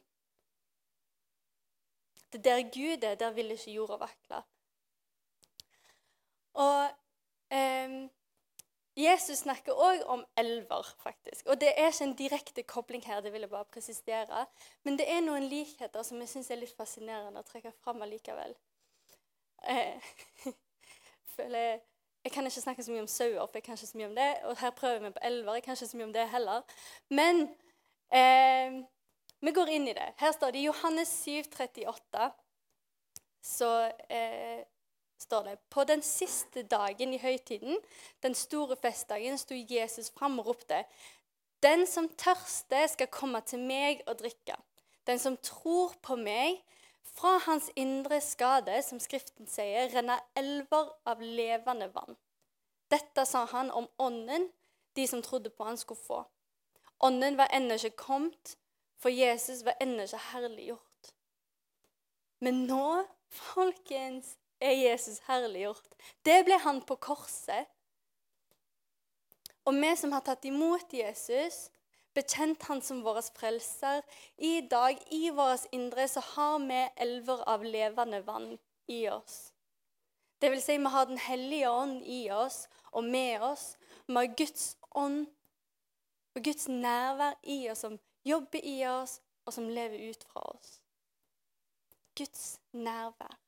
Det 2.32 2.44
der 2.44 2.62
Gud 2.74 3.04
er, 3.04 3.14
der 3.14 3.30
vil 3.30 3.50
ikke 3.50 3.72
jorda 3.72 3.96
vakle. 3.96 4.40
Og 6.54 6.90
eh, 7.56 7.94
Jesus 8.96 9.38
snakker 9.38 9.72
òg 9.72 10.04
om 10.12 10.24
elver, 10.36 10.92
faktisk. 11.00 11.46
Og 11.46 11.60
det 11.60 11.72
er 11.72 11.88
ikke 11.88 12.04
en 12.04 12.16
direkte 12.16 12.62
kobling 12.62 13.06
her, 13.06 13.20
det 13.20 13.32
vil 13.32 13.46
jeg 13.46 13.50
bare 13.50 13.64
presisere. 13.72 14.46
Men 14.84 14.98
det 15.00 15.08
er 15.08 15.24
noen 15.24 15.48
likheter 15.48 16.04
som 16.04 16.20
jeg 16.20 16.28
syns 16.34 16.50
er 16.50 16.60
litt 16.60 16.76
fascinerende 16.76 17.40
å 17.40 17.48
trekke 17.48 17.72
fram 17.80 18.04
allikevel. 18.04 18.52
Eh, 19.64 20.12
føler 21.36 21.58
jeg 21.58 21.80
kan 22.30 22.46
ikke 22.46 22.60
snakke 22.60 22.84
så 22.86 22.92
mye 22.94 23.02
om 23.02 23.10
sauer, 23.10 23.46
for 23.46 23.58
jeg 23.58 23.62
kan 23.66 23.74
ikke 23.74 23.86
så 23.86 23.98
mye 23.98 24.06
om 24.06 24.14
det. 24.14 24.30
Og 24.46 24.58
her 24.60 24.70
prøver 24.70 24.98
vi 25.02 25.10
på 25.10 25.24
elver. 25.26 25.54
Jeg 25.54 25.62
kan 25.62 25.74
ikke 25.74 25.86
så 25.86 25.96
mye 25.96 26.06
om 26.06 26.12
det 26.12 26.28
heller. 26.30 26.60
Men 27.10 27.40
eh, 28.14 28.76
vi 29.42 29.50
går 29.50 29.72
inn 29.74 29.88
i 29.90 29.96
det. 29.98 30.06
Her 30.22 30.32
står 30.32 30.54
det 30.54 30.60
i 30.60 30.68
Johannes 30.68 31.10
7, 31.24 31.42
38, 31.50 32.28
så 33.42 33.70
eh, 34.06 34.62
står 35.18 35.42
det 35.48 35.56
på 35.70 35.84
den 35.84 36.02
siste 36.02 36.62
dagen 36.62 37.14
i 37.14 37.18
høytiden, 37.18 37.80
den 38.22 38.34
store 38.38 38.76
festdagen, 38.76 39.38
sto 39.38 39.58
Jesus 39.58 40.12
fram 40.14 40.38
og 40.38 40.46
ropte:" 40.52 40.84
Den 41.62 41.86
som 41.86 42.08
tørster, 42.08 42.86
skal 42.86 43.06
komme 43.06 43.40
til 43.40 43.58
meg 43.58 44.00
og 44.06 44.18
drikke. 44.18 44.56
Den 45.06 45.18
som 45.18 45.36
tror 45.36 45.94
på 46.02 46.16
meg, 46.16 46.58
fra 47.04 47.38
hans 47.46 47.70
indre 47.76 48.20
skade, 48.20 48.82
som 48.82 49.00
Skriften 49.00 49.48
sier, 49.50 49.90
renner 49.92 50.22
elver 50.38 50.92
av 51.08 51.22
levende 51.22 51.90
vann. 51.94 52.16
Dette 52.92 53.24
sa 53.26 53.44
han 53.52 53.70
om 53.70 53.88
ånden 53.98 54.48
de 54.96 55.06
som 55.08 55.22
trodde 55.22 55.50
på 55.50 55.64
han 55.64 55.78
skulle 55.80 56.00
få. 56.00 56.22
Ånden 57.02 57.38
var 57.38 57.50
ennå 57.52 57.74
ikke 57.74 57.96
kommet, 57.96 58.56
for 59.00 59.10
Jesus 59.10 59.64
var 59.64 59.78
ennå 59.80 60.04
ikke 60.06 60.20
herliggjort. 60.32 61.12
Men 62.42 62.64
nå, 62.66 63.04
folkens, 63.30 64.36
er 64.62 64.76
Jesus 64.78 65.18
herliggjort. 65.26 65.94
Det 66.22 66.44
ble 66.46 66.58
han 66.62 66.82
på 66.86 66.96
korset. 67.02 67.66
Og 69.66 69.74
vi 69.74 69.90
som 69.98 70.12
har 70.14 70.22
tatt 70.26 70.44
imot 70.46 70.94
Jesus, 70.94 71.68
bekjent 72.14 72.62
han 72.68 72.82
som 72.82 73.02
vår 73.04 73.20
frelser, 73.36 74.02
i 74.36 74.60
dag, 74.60 74.98
i 75.10 75.30
vårt 75.30 75.66
indre, 75.72 76.08
så 76.08 76.20
har 76.34 76.58
vi 76.66 76.82
elver 76.96 77.42
av 77.48 77.64
levende 77.64 78.22
vann 78.26 78.58
i 78.86 79.08
oss. 79.08 79.52
Det 80.42 80.50
vil 80.50 80.62
si, 80.62 80.76
vi 80.78 80.90
har 80.90 81.06
Den 81.06 81.18
hellige 81.18 81.70
ånd 81.70 82.02
i 82.02 82.30
oss 82.30 82.66
og 82.92 83.04
med 83.04 83.42
oss. 83.42 83.76
Vi 84.06 84.14
har 84.14 84.34
Guds 84.36 84.76
ånd 84.90 85.26
og 86.34 86.42
Guds 86.42 86.68
nærvær 86.68 87.36
i 87.42 87.68
oss, 87.70 87.84
som 87.84 87.98
jobber 88.24 88.64
i 88.64 88.80
oss, 88.86 89.20
og 89.46 89.52
som 89.52 89.68
lever 89.68 90.10
ut 90.10 90.24
fra 90.24 90.42
oss. 90.50 90.80
Guds 92.18 92.60
nærvær. 92.72 93.38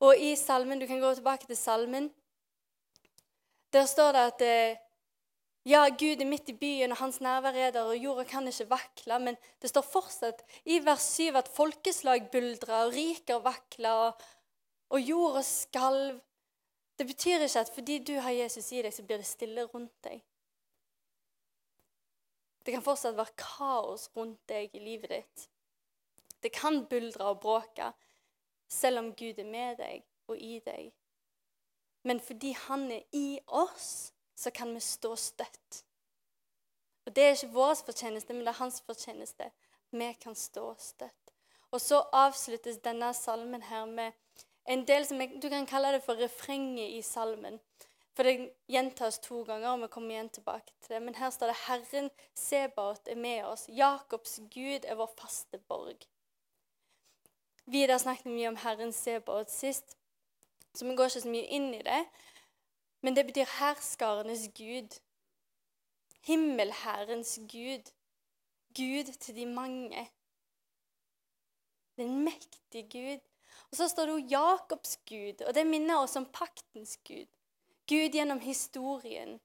Og 0.00 0.18
i 0.18 0.36
salmen, 0.36 0.80
Du 0.80 0.86
kan 0.86 1.00
gå 1.00 1.14
tilbake 1.14 1.46
til 1.46 1.56
salmen. 1.56 2.10
Der 3.72 3.86
står 3.86 4.12
det 4.12 4.18
at 4.18 4.42
eh, 4.42 4.76
ja, 5.66 5.88
Gud 5.88 6.20
er 6.22 6.28
midt 6.30 6.48
i 6.52 6.54
byen, 6.54 6.92
og 6.94 7.00
hans 7.00 7.18
nærvær 7.20 7.56
er 7.58 7.72
der, 7.74 7.88
og 7.90 7.98
jorda 7.98 8.24
kan 8.30 8.46
ikke 8.46 8.68
vakle. 8.70 9.18
Men 9.18 9.38
det 9.62 9.70
står 9.72 9.82
fortsatt 9.82 10.44
i 10.64 10.78
vers 10.84 11.08
7 11.16 11.34
at 11.40 11.50
folkeslag 11.50 12.28
buldrer, 12.30 12.86
og 12.86 12.94
riker 12.94 13.42
vakler, 13.42 14.04
og, 14.06 14.22
og 14.94 15.02
jorda 15.02 15.42
skalv. 15.42 16.20
Det 16.98 17.06
betyr 17.06 17.42
ikke 17.44 17.60
at 17.66 17.74
fordi 17.74 17.98
du 17.98 18.14
har 18.22 18.30
Jesus 18.30 18.70
i 18.72 18.82
deg, 18.82 18.94
så 18.94 19.02
blir 19.02 19.18
det 19.20 19.26
stille 19.26 19.66
rundt 19.72 19.96
deg. 20.06 20.22
Det 22.66 22.74
kan 22.74 22.82
fortsatt 22.82 23.18
være 23.18 23.34
kaos 23.38 24.08
rundt 24.16 24.40
deg 24.50 24.72
i 24.74 24.82
livet 24.82 25.10
ditt. 25.10 25.48
Det 26.42 26.50
kan 26.54 26.84
buldre 26.86 27.32
og 27.32 27.40
bråke, 27.42 27.92
selv 28.70 28.98
om 28.98 29.12
Gud 29.18 29.38
er 29.38 29.50
med 29.50 29.78
deg 29.78 30.06
og 30.30 30.38
i 30.38 30.60
deg. 30.66 30.92
Men 32.06 32.20
fordi 32.20 32.52
Han 32.52 32.90
er 32.90 33.02
i 33.12 33.38
oss, 33.46 34.12
så 34.36 34.50
kan 34.50 34.74
vi 34.74 34.80
stå 34.80 35.16
støtt. 35.16 35.84
Og 37.06 37.16
Det 37.16 37.24
er 37.24 37.30
ikke 37.30 37.54
vår 37.54 37.74
fortjeneste, 37.74 38.34
men 38.34 38.46
det 38.46 38.48
er 38.48 38.62
hans 38.62 38.80
fortjeneste. 38.80 39.50
Vi 39.90 40.12
kan 40.20 40.34
stå 40.34 40.74
støtt. 40.78 41.32
Og 41.70 41.80
så 41.80 42.02
avsluttes 42.12 42.78
denne 42.84 43.14
salmen 43.14 43.62
her 43.62 43.86
med 43.86 44.12
en 44.66 44.86
del 44.86 45.06
som 45.06 45.20
jeg, 45.20 45.42
Du 45.42 45.48
kan 45.48 45.66
kalle 45.66 45.92
det 45.92 46.02
for 46.02 46.14
refrenget 46.14 46.90
i 46.98 47.02
salmen. 47.02 47.60
For 48.16 48.22
det 48.22 48.50
gjentas 48.68 49.18
to 49.18 49.42
ganger, 49.44 49.68
og 49.68 49.82
vi 49.82 49.88
kommer 49.92 50.14
igjen 50.14 50.28
tilbake 50.28 50.72
til 50.80 50.94
det. 50.94 51.02
Men 51.02 51.14
her 51.14 51.30
står 51.30 51.46
det 51.46 51.56
'Herren 51.56 52.10
Sebaot 52.34 53.08
er 53.08 53.14
med 53.14 53.44
oss'. 53.44 53.68
Jakobs 53.68 54.40
Gud 54.54 54.84
er 54.84 54.94
vår 54.94 55.14
faste 55.18 55.58
borg. 55.58 55.96
Videre 57.66 57.98
snakket 57.98 58.32
mye 58.32 58.48
om 58.48 58.56
Herren 58.56 58.92
Sebaot 58.92 59.50
sist, 59.50 59.96
så 60.74 60.84
vi 60.84 60.96
går 60.96 61.04
ikke 61.04 61.20
så 61.20 61.28
mye 61.28 61.46
inn 61.46 61.74
i 61.74 61.82
det. 61.82 62.06
Men 63.06 63.14
det 63.14 63.22
betyr 63.26 63.46
herskarenes 63.60 64.48
Gud. 64.58 64.96
Himmelhærens 66.26 67.36
Gud. 67.52 67.92
Gud 68.74 69.12
til 69.12 69.36
de 69.36 69.46
mange. 69.46 70.10
Den 71.96 72.24
mektige 72.24 72.88
Gud. 72.90 73.20
Og 73.70 73.76
så 73.76 73.88
står 73.88 74.06
det 74.06 74.12
jo 74.12 74.26
Jakobs 74.30 74.96
Gud, 74.96 75.46
og 75.46 75.54
det 75.54 75.66
minner 75.66 76.02
oss 76.02 76.16
om 76.16 76.26
paktens 76.32 76.96
Gud. 77.06 77.30
Gud 77.86 78.10
gjennom 78.18 78.40
historien. 78.40 79.40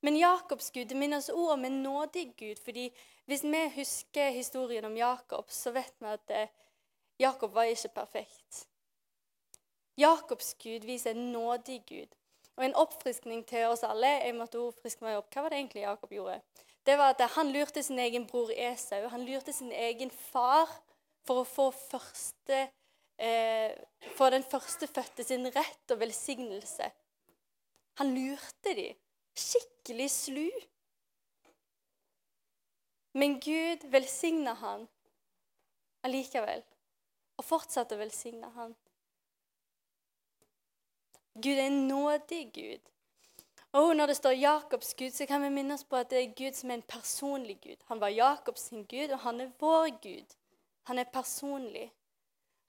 Men 0.00 0.16
Jakobs 0.16 0.70
Gud 0.70 0.88
det 0.88 0.96
minner 0.96 1.20
oss 1.20 1.28
også 1.28 1.52
om 1.58 1.64
en 1.64 1.82
nådig 1.82 2.34
Gud. 2.38 2.56
fordi 2.64 2.90
hvis 3.24 3.44
vi 3.44 3.68
husker 3.76 4.30
historien 4.30 4.84
om 4.84 4.96
Jakob, 4.96 5.50
så 5.50 5.70
vet 5.70 5.94
vi 6.00 6.06
at 6.06 6.30
eh, 6.30 6.48
Jakob 7.18 7.54
var 7.54 7.62
ikke 7.62 7.88
perfekt. 7.94 8.68
Jakobs 9.96 10.54
Gud 10.54 10.86
viser 10.86 11.10
en 11.10 11.32
nådig 11.32 11.84
Gud. 11.88 12.23
Og 12.56 12.64
en 12.64 12.76
oppfriskning 12.78 13.42
til 13.46 13.66
oss 13.66 13.82
alle 13.86 14.10
jeg 14.22 14.36
måtte 14.38 14.62
friske 14.80 15.04
meg 15.04 15.18
opp. 15.18 15.30
Hva 15.32 15.44
var 15.44 15.54
det 15.54 15.58
egentlig 15.58 15.82
Jakob 15.82 16.12
gjorde? 16.14 16.38
Det 16.86 16.98
var 17.00 17.14
at 17.14 17.30
Han 17.34 17.52
lurte 17.52 17.82
sin 17.82 17.98
egen 17.98 18.26
bror 18.26 18.52
Esau. 18.52 19.08
Han 19.08 19.24
lurte 19.24 19.52
sin 19.52 19.72
egen 19.72 20.10
far 20.10 20.70
for 21.24 21.42
å 21.42 21.48
få, 21.48 21.70
første, 21.70 22.68
eh, 23.18 23.72
få 24.16 24.30
den 24.30 24.44
førstefødte 24.44 25.24
sin 25.24 25.46
rett 25.46 25.90
og 25.90 26.00
velsignelse. 26.00 26.90
Han 27.98 28.14
lurte 28.14 28.74
de. 28.76 28.94
Skikkelig 29.34 30.10
slu. 30.10 30.50
Men 33.14 33.40
Gud 33.40 33.86
velsigna 33.90 34.54
han 34.58 34.88
allikevel, 36.04 36.62
og 37.38 37.46
fortsatte 37.46 37.96
å 37.96 38.00
velsigne 38.02 38.50
han. 38.56 38.74
Gud 41.34 41.58
er 41.58 41.66
en 41.66 41.88
nådig 41.88 42.50
Gud. 42.54 42.90
Og 43.72 43.96
når 43.96 44.06
det 44.06 44.16
står 44.16 44.30
Jakobs 44.30 44.94
Gud, 44.94 45.10
så 45.10 45.26
kan 45.26 45.42
vi 45.42 45.48
minne 45.48 45.74
oss 45.74 45.84
på 45.84 45.96
at 45.96 46.10
det 46.10 46.20
er 46.20 46.34
Gud 46.38 46.54
som 46.54 46.70
er 46.70 46.74
en 46.74 46.88
personlig 46.88 47.58
Gud. 47.62 47.76
Han 47.88 48.00
var 48.00 48.08
Jakobs 48.08 48.68
sin 48.68 48.84
Gud, 48.84 49.10
og 49.10 49.18
han 49.18 49.40
er 49.40 49.50
vår 49.60 49.88
Gud. 50.02 50.36
Han 50.86 50.98
er 50.98 51.10
personlig. 51.12 51.92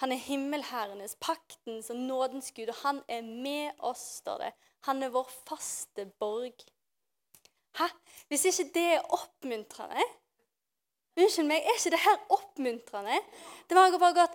Han 0.01 0.11
er 0.11 0.15
himmelherrenes, 0.15 1.15
paktens 1.21 1.89
og 1.89 1.95
nådens 1.95 2.51
Gud, 2.51 2.67
og 2.67 2.75
han 2.81 3.03
er 3.07 3.21
med 3.21 3.71
oss, 3.79 4.01
står 4.17 4.37
det. 4.37 4.51
Han 4.89 5.03
er 5.03 5.09
vår 5.09 5.29
faste 5.47 6.05
borg. 6.19 6.65
Hæ? 7.77 7.85
Hvis 8.27 8.45
ikke 8.45 8.71
det 8.73 8.85
er 8.93 9.01
oppmuntrende 9.13 10.03
Unnskyld 11.17 11.47
meg, 11.47 11.63
er 11.63 11.77
ikke 11.77 11.91
det 11.93 11.99
her 12.03 12.23
oppmuntrende? 12.29 13.17
Det 13.69 13.77
var 13.77 13.93
bare 13.99 14.15
gått 14.17 14.33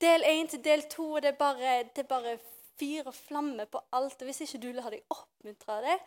del 0.00 0.24
én 0.24 0.48
til 0.48 0.62
del 0.64 0.82
to, 0.88 1.10
og 1.10 1.22
det 1.22 1.34
er 1.34 1.36
bare, 1.36 1.82
det 1.96 2.04
er 2.04 2.08
bare 2.08 2.38
fyr 2.78 3.08
og 3.08 3.14
flamme 3.16 3.66
på 3.70 3.82
alt. 3.96 4.20
Og 4.20 4.30
hvis 4.30 4.42
ikke 4.46 4.62
du 4.62 4.70
lar 4.74 4.90
deg 4.94 5.04
oppmuntre 5.14 5.78
av 5.78 5.86
det, 5.88 5.98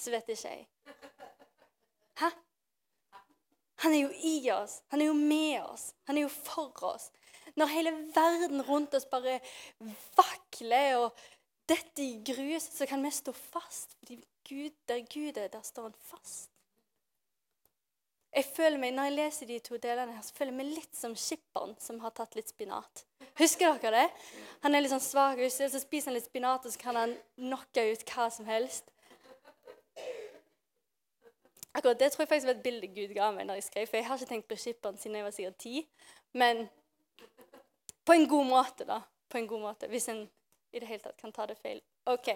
så 0.00 0.14
vet 0.14 0.32
ikke 0.34 0.54
jeg. 0.54 0.66
Hæ? 2.20 2.30
Han 3.84 3.92
er 3.92 4.00
jo 4.00 4.10
i 4.24 4.50
oss. 4.54 4.78
Han 4.92 5.02
er 5.02 5.10
jo 5.10 5.16
med 5.18 5.60
oss. 5.62 5.90
Han 6.08 6.18
er 6.18 6.26
jo 6.26 6.32
for 6.32 6.84
oss. 6.94 7.10
Når 7.58 7.70
hele 7.70 7.92
verden 8.14 8.62
rundt 8.66 8.94
oss 8.96 9.06
bare 9.06 9.38
vakler 10.16 10.98
og 11.02 11.24
dette 11.68 12.02
i 12.02 12.18
grus, 12.24 12.66
så 12.74 12.86
kan 12.88 13.04
vi 13.04 13.12
stå 13.14 13.32
fast. 13.36 13.96
Fordi 13.98 14.18
Gud, 14.48 14.74
der 14.88 15.04
Gud 15.08 15.36
er, 15.36 15.48
der 15.48 15.62
står 15.62 15.90
han 15.90 16.00
fast. 16.00 16.53
Jeg 18.34 18.44
føler 18.44 18.78
meg, 18.78 18.94
Når 18.94 19.04
jeg 19.04 19.12
leser 19.12 19.46
de 19.46 19.58
to 19.58 19.76
delene, 19.76 20.12
her, 20.12 20.22
så 20.22 20.34
føler 20.34 20.52
jeg 20.52 20.58
meg 20.58 20.72
litt 20.74 20.96
som 20.96 21.14
skipperen 21.14 21.76
som 21.78 22.00
har 22.00 22.10
tatt 22.10 22.34
litt 22.34 22.50
spinat. 22.50 23.04
Husker 23.38 23.78
dere 23.78 24.04
det? 24.04 24.08
Han 24.64 24.74
er 24.74 24.82
litt 24.82 24.90
sånn 24.90 25.02
svak, 25.02 25.38
og 25.38 25.52
så 25.52 25.80
spiser 25.80 26.10
han 26.10 26.18
litt 26.18 26.26
spinat, 26.26 26.66
og 26.66 26.74
så 26.74 26.80
kan 26.80 26.98
han 26.98 27.14
knocke 27.38 27.86
ut 27.92 28.04
hva 28.10 28.26
som 28.34 28.46
helst. 28.50 28.90
Akkurat 31.74 31.98
Det 31.98 32.12
tror 32.12 32.22
jeg 32.22 32.28
faktisk 32.28 32.46
var 32.46 32.54
et 32.54 32.62
bilde 32.62 32.86
Gud 32.86 33.14
ga 33.14 33.30
meg 33.34 33.46
når 33.46 33.58
jeg 33.58 33.68
skrev. 33.68 33.88
For 33.90 33.98
jeg 33.98 34.06
har 34.06 34.18
ikke 34.18 34.30
tenkt 34.30 34.48
på 34.50 34.58
skipperen 34.58 34.98
siden 34.98 35.16
jeg 35.18 35.26
var 35.26 35.34
sikkert 35.34 35.58
ti. 35.58 35.88
Men 36.32 36.68
på 38.06 38.14
en 38.14 38.28
god 38.30 38.46
måte, 38.46 38.86
da. 38.86 39.00
På 39.30 39.38
en 39.38 39.46
god 39.46 39.60
måte, 39.60 39.88
Hvis 39.90 40.08
en 40.08 40.28
i 40.72 40.80
det 40.80 40.86
hele 40.86 41.02
tatt 41.02 41.20
kan 41.20 41.32
ta 41.32 41.46
det 41.46 41.58
feil. 41.58 41.80
Ok. 42.10 42.30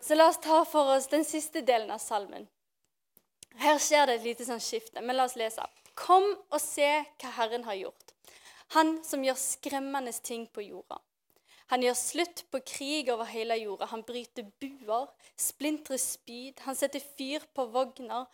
Så 0.00 0.14
la 0.14 0.28
oss 0.28 0.38
ta 0.42 0.64
for 0.64 0.96
oss 0.96 1.06
den 1.10 1.24
siste 1.24 1.62
delen 1.62 1.90
av 1.90 1.98
salmen. 1.98 2.48
Her 3.58 3.78
skjer 3.82 4.06
det 4.06 4.20
et 4.20 4.26
lite 4.28 4.46
sånn 4.46 4.62
skifte, 4.62 5.02
men 5.02 5.16
la 5.16 5.26
oss 5.26 5.36
lese. 5.38 5.64
Kom 5.98 6.26
og 6.50 6.60
se 6.62 6.90
hva 7.20 7.32
Herren 7.36 7.66
har 7.66 7.78
gjort. 7.80 8.14
Han 8.76 9.00
som 9.04 9.24
gjør 9.26 9.38
skremmende 9.40 10.12
ting 10.22 10.46
på 10.54 10.62
jorda. 10.62 11.00
Han 11.70 11.82
gjør 11.82 11.96
slutt 11.98 12.44
på 12.50 12.60
krig 12.66 13.10
over 13.12 13.26
hele 13.30 13.56
jorda. 13.58 13.86
Han 13.90 14.02
bryter 14.06 14.46
buer, 14.62 15.10
splintrer 15.38 15.98
spyd. 16.02 16.62
Han 16.66 16.78
setter 16.78 17.02
fyr 17.02 17.46
på 17.54 17.66
vogner. 17.74 18.26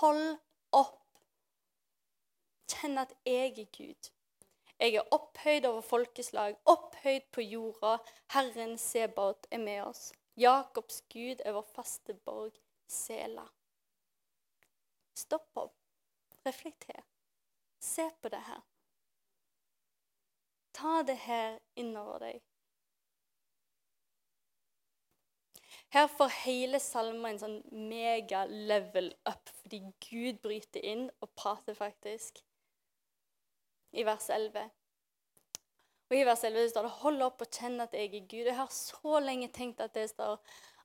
Hold 0.00 0.36
opp. 0.74 1.02
Kjenn 2.70 2.98
at 3.02 3.14
jeg 3.26 3.54
er 3.54 3.70
Gud. 3.74 4.10
Jeg 4.78 4.98
er 5.00 5.14
opphøyd 5.14 5.64
over 5.64 5.82
folkeslag, 5.82 6.58
opphøyd 6.68 7.26
på 7.32 7.42
jorda. 7.46 7.96
Herren 8.34 8.76
Sebaot 8.78 9.46
er 9.50 9.62
med 9.62 9.82
oss. 9.86 10.10
Jakobs 10.36 11.00
Gud 11.10 11.40
er 11.46 11.56
vår 11.56 11.66
faste 11.74 12.14
borg, 12.26 12.52
Sela. 12.86 13.46
Stopp 15.16 15.56
opp. 15.56 15.76
Reflekter. 16.44 17.04
Se 17.80 18.10
på 18.20 18.28
det 18.28 18.42
her. 18.46 18.60
Ta 20.76 21.02
det 21.08 21.16
her 21.24 21.58
innover 21.74 22.20
deg. 22.20 22.42
Her 25.94 26.08
får 26.12 26.34
hele 26.42 26.80
salmen 26.82 27.30
en 27.30 27.38
sånn 27.40 27.60
mega 27.88 28.42
level 28.50 29.12
up, 29.28 29.48
fordi 29.62 29.80
Gud 30.04 30.42
bryter 30.44 30.84
inn 30.84 31.06
og 31.24 31.30
prater 31.38 31.78
faktisk. 31.78 32.42
I 33.96 34.04
vers 34.04 34.28
11. 34.34 34.66
Og 36.10 36.18
I 36.18 36.26
vers 36.28 36.44
11 36.44 36.68
står 36.70 36.86
det 36.86 36.96
'hold 37.00 37.22
opp 37.22 37.40
og 37.42 37.50
kjenn 37.50 37.80
at 37.80 37.94
jeg 37.94 38.12
er 38.14 38.28
Gud'. 38.28 38.50
Jeg 38.50 38.56
har 38.56 38.68
så 38.70 39.20
lenge 39.20 39.48
tenkt 39.48 39.80
at 39.80 39.94
det 39.94 40.10
står 40.10 40.36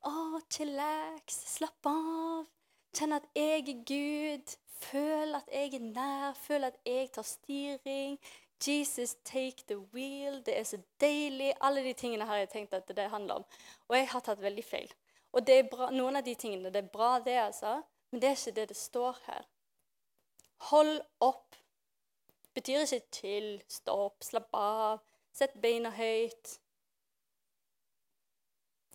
'Å, 0.06 0.42
chillax, 0.50 1.44
slapp 1.58 1.86
av'. 1.86 2.61
Kjenn 2.98 3.14
at 3.16 3.28
jeg 3.36 3.64
er 3.70 3.84
Gud. 3.88 4.56
Føl 4.82 5.36
at 5.36 5.50
jeg 5.52 5.74
er 5.74 5.80
nær. 5.80 6.34
Føl 6.34 6.64
at 6.64 6.80
jeg 6.86 7.12
tar 7.12 7.28
styring. 7.28 8.20
Jesus, 8.68 9.16
take 9.26 9.64
the 9.68 9.78
wheel. 9.78 10.42
Det 10.46 10.60
er 10.60 10.64
så 10.64 10.78
deilig. 11.02 11.54
Alle 11.62 11.84
de 11.84 11.94
tingene 11.94 12.26
har 12.26 12.36
jeg 12.36 12.50
tenkt 12.50 12.74
at 12.74 12.88
det 12.98 13.10
handler 13.10 13.34
om. 13.42 13.46
Og 13.88 13.98
jeg 13.98 14.10
har 14.10 14.20
tatt 14.20 14.42
veldig 14.42 14.66
feil. 14.66 14.92
Og 15.32 15.48
det 15.48 15.58
er 15.60 15.70
bra, 15.72 15.90
noen 15.92 16.20
av 16.20 16.26
de 16.28 16.36
tingene 16.36 16.70
det 16.70 16.84
er 16.84 16.92
bra, 16.94 17.20
det, 17.24 17.38
altså. 17.40 17.82
Men 18.12 18.22
det 18.22 18.30
er 18.30 18.38
ikke 18.38 18.56
det 18.60 18.68
det 18.70 18.78
står 18.78 19.22
her. 19.26 19.48
Hold 20.70 21.00
opp. 21.20 21.56
Betyr 22.54 22.84
ikke 22.84 23.06
chill, 23.16 23.52
stopp, 23.72 24.24
slapp 24.28 24.52
av, 24.54 25.00
sett 25.34 25.56
beina 25.62 25.90
høyt. 25.96 26.58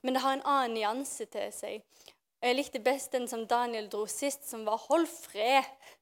Men 0.02 0.14
det 0.14 0.22
har 0.22 0.36
en 0.36 0.44
annen 0.44 0.76
nyanse 0.76 1.24
til 1.32 1.48
seg. 1.56 2.04
Jeg 2.42 2.56
likte 2.56 2.82
best 2.84 3.12
den 3.12 3.28
som 3.28 3.46
Daniel 3.48 3.88
dro 3.90 4.06
sist, 4.06 4.48
som 4.48 4.66
var 4.66 4.76
'hold 4.76 5.06
fred'. 5.06 5.96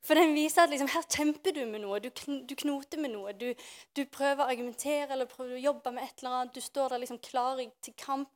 For 0.00 0.14
den 0.14 0.34
viser 0.34 0.62
at 0.62 0.70
liksom, 0.70 0.88
her 0.88 1.02
kjemper 1.02 1.52
du 1.52 1.66
med 1.66 1.82
noe, 1.82 1.98
du, 2.00 2.08
kn 2.10 2.46
du 2.46 2.54
knoter 2.54 3.00
med 3.02 3.12
noe. 3.12 3.32
Du, 3.32 3.54
du, 3.96 4.04
prøver 4.06 4.44
å 4.44 4.48
argumentere 4.48 5.12
eller 5.12 5.26
prøver 5.26 5.58
å 5.58 5.66
jobbe 5.66 5.92
med 5.92 6.04
et 6.04 6.22
eller 6.22 6.36
annet. 6.36 6.54
Du 6.54 6.60
står 6.60 6.88
der 6.88 7.02
liksom 7.02 7.18
klar 7.18 7.60
til 7.82 7.94
kamp. 7.98 8.30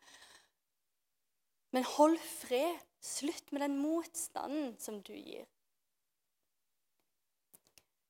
Men 1.73 1.89
hold 1.97 2.19
fred. 2.19 2.83
Slutt 3.03 3.49
med 3.51 3.65
den 3.65 3.81
motstanden 3.83 4.77
som 4.79 5.01
du 5.03 5.15
gir. 5.17 5.47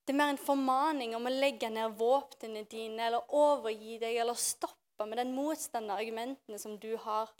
Det 0.05 0.13
er 0.13 0.19
mer 0.19 0.33
en 0.33 0.37
formaning 0.37 1.15
om 1.17 1.25
å 1.25 1.31
legge 1.33 1.69
ned 1.71 1.95
våpnene 1.97 2.61
dine 2.69 3.07
eller 3.07 3.33
overgi 3.33 3.95
deg 4.03 4.19
eller 4.21 4.37
stoppe 4.37 5.07
med 5.07 5.17
den 5.17 5.31
motstanden 5.33 5.95
og 5.95 6.03
argumentene 6.03 6.59
som 6.61 6.75
du 6.77 6.91
har. 7.07 7.31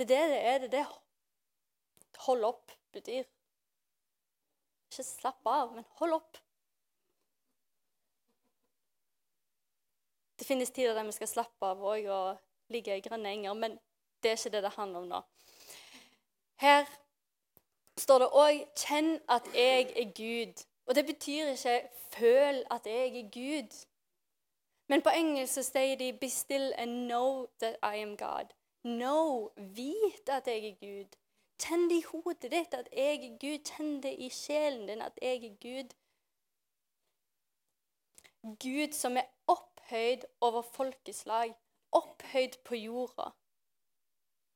Det 0.00 0.10
er 0.10 0.28
det 0.28 0.30
det 0.30 0.44
er. 0.48 0.58
Det 0.58 0.72
det 0.72 0.86
hold 2.24 2.44
opp 2.44 2.72
betyr. 2.92 3.26
Ikke 4.90 5.04
slapp 5.04 5.46
av, 5.46 5.74
men 5.74 5.84
hold 6.00 6.14
opp. 6.16 6.38
Det 10.40 10.46
finnes 10.48 10.72
tider 10.72 10.96
der 10.96 11.04
vi 11.04 11.12
skal 11.12 11.28
slappe 11.28 11.68
av 11.68 11.84
og 11.84 12.38
ligge 12.72 12.96
i 12.96 13.04
grønne 13.04 13.28
enger, 13.28 13.54
men 13.54 13.76
det 14.22 14.30
er 14.30 14.38
ikke 14.38 14.52
det 14.54 14.62
det 14.64 14.72
handler 14.78 15.02
om 15.02 15.10
nå. 15.10 15.20
Her 16.64 16.88
står 18.00 18.18
det 18.24 18.28
òg 18.32 18.64
'kjenn 18.76 19.20
at 19.28 19.54
jeg 19.54 19.92
er 19.96 20.08
Gud'. 20.16 20.64
Og 20.86 20.94
det 20.94 21.06
betyr 21.06 21.52
ikke 21.52 21.88
'føl 22.10 22.64
at 22.70 22.86
jeg 22.86 23.20
er 23.20 23.28
Gud'. 23.36 23.86
Men 24.88 25.02
på 25.02 25.10
engelsk 25.10 25.54
så 25.54 25.62
sier 25.62 25.96
de 25.96 26.12
'be 26.12 26.28
still 26.28 26.72
and 26.76 27.06
know 27.06 27.46
that 27.60 27.76
I 27.82 27.96
am 27.96 28.16
God'. 28.16 28.59
Know, 28.82 29.50
vit 29.56 30.28
at 30.28 30.46
jeg 30.46 30.64
er 30.64 30.76
Gud. 30.80 31.16
Tenn 31.60 31.88
det 31.90 31.98
i 32.00 32.06
hodet 32.08 32.48
ditt 32.52 32.74
at 32.74 32.88
jeg 32.96 33.18
er 33.24 33.34
Gud. 33.40 33.58
Tenn 33.68 33.98
det 34.00 34.14
i 34.18 34.30
sjelen 34.32 34.86
din 34.88 35.02
at 35.04 35.18
jeg 35.20 35.44
er 35.44 35.56
Gud. 35.60 35.92
Gud 38.64 38.96
som 38.96 39.16
er 39.20 39.28
opphøyd 39.46 40.24
over 40.40 40.62
folkeslag, 40.62 41.52
opphøyd 41.92 42.56
på 42.64 42.74
jorda. 42.74 43.34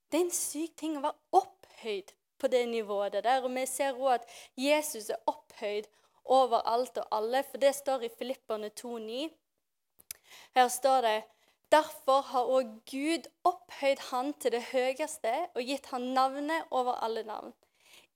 Det 0.08 0.20
er 0.20 0.24
en 0.24 0.32
syk 0.32 0.72
ting 0.80 0.96
å 0.96 1.04
være 1.04 1.42
opphøyd 1.42 2.14
på 2.40 2.48
det 2.48 2.64
nivået 2.68 3.20
der. 3.26 3.44
Og 3.44 3.52
vi 3.52 3.66
ser 3.68 4.00
òg 4.00 4.14
at 4.14 4.28
Jesus 4.56 5.10
er 5.10 5.20
opphøyd 5.28 5.90
over 6.24 6.64
alt 6.64 6.96
og 6.98 7.12
alle, 7.12 7.44
for 7.44 7.60
det 7.60 7.74
står 7.76 8.08
i 8.08 8.12
Filipperne 8.18 8.72
2,9. 8.80 9.28
Her 10.56 10.68
står 10.68 11.00
det 11.04 11.18
Derfor 11.72 12.20
har 12.20 12.50
òg 12.56 12.72
Gud 12.90 13.28
opphøyd 13.44 14.02
han 14.10 14.32
til 14.38 14.52
det 14.54 14.62
høyeste 14.70 15.32
og 15.54 15.62
gitt 15.64 15.86
han 15.90 16.10
navnet 16.16 16.68
over 16.70 17.00
alle 17.04 17.24
navn. 17.26 17.54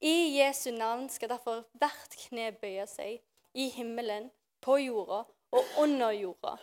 I 0.01 0.39
Jesu 0.39 0.71
navn 0.71 1.09
skal 1.11 1.33
derfor 1.33 1.65
hvert 1.81 2.15
kne 2.29 2.53
bøye 2.61 2.87
seg, 2.87 3.19
i 3.55 3.69
himmelen, 3.75 4.29
på 4.63 4.77
jorda 4.79 5.25
og 5.51 5.73
under 5.83 6.13
jorda. 6.15 6.55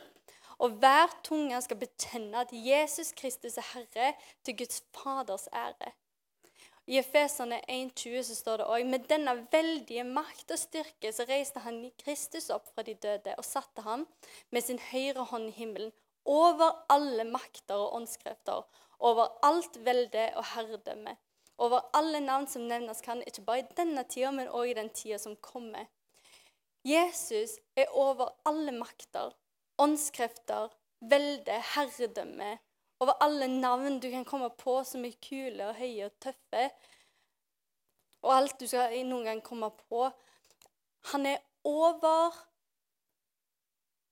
Og 0.63 0.77
hver 0.79 1.11
tunge 1.23 1.59
skal 1.61 1.81
bekjenne 1.81 2.45
at 2.45 2.53
Jesus 2.53 3.11
Kristus 3.11 3.57
er 3.57 3.67
Herre, 3.73 4.13
til 4.45 4.57
Guds 4.57 4.83
Faders 4.95 5.49
ære. 5.51 5.91
I 6.87 6.99
Efeserne 7.01 7.59
1,20 7.71 8.21
så 8.21 8.35
står 8.35 8.57
det 8.61 8.65
òg 8.69 8.85
med 8.85 9.07
denne 9.09 9.33
veldige 9.51 10.03
makt 10.05 10.51
og 10.53 10.59
styrke 10.61 11.11
så 11.11 11.25
reiste 11.25 11.63
han 11.65 11.79
Kristus 12.03 12.51
opp 12.53 12.69
fra 12.71 12.85
de 12.85 12.93
døde 12.93 13.33
og 13.35 13.45
satte 13.45 13.81
ham 13.81 14.05
med 14.53 14.61
sin 14.61 14.79
høyre 14.91 15.25
hånd 15.31 15.49
i 15.49 15.55
himmelen 15.57 15.91
over 16.25 16.85
alle 16.89 17.23
makter 17.29 17.77
og 17.77 17.95
åndskrefter, 17.99 18.65
over 18.99 19.37
alt 19.45 19.77
velde 19.85 20.29
og 20.35 20.45
herredømme, 20.55 21.15
over 21.57 21.85
alle 21.95 22.19
navn 22.19 22.47
som 22.47 22.65
nevnes 22.67 23.01
kan, 23.05 23.23
ikke 23.27 23.45
bare 23.45 23.63
i 23.63 23.69
denne 23.77 24.03
tida, 24.09 24.31
men 24.31 24.49
også 24.49 24.71
i 24.71 24.77
den 24.77 24.89
tida 24.89 25.19
som 25.21 25.35
kommer. 25.35 25.85
Jesus 26.85 27.57
er 27.75 27.91
over 27.93 28.33
alle 28.45 28.73
makter, 28.75 29.33
åndskrefter, 29.77 30.73
velde, 31.01 31.61
herredømme, 31.75 32.57
over 32.99 33.17
alle 33.23 33.47
navn 33.47 33.99
du 33.99 34.09
kan 34.09 34.25
komme 34.25 34.49
på 34.49 34.79
som 34.87 35.05
er 35.05 35.17
kule 35.21 35.69
og 35.69 35.75
høye 35.79 36.07
og 36.07 36.19
tøffe, 36.23 36.69
og 38.25 38.33
alt 38.33 38.59
du 38.59 38.67
skal 38.67 38.95
noen 39.05 39.27
gang 39.27 39.41
komme 39.45 39.69
på. 39.85 40.07
Han 41.11 41.25
er 41.29 41.43
over, 41.65 42.33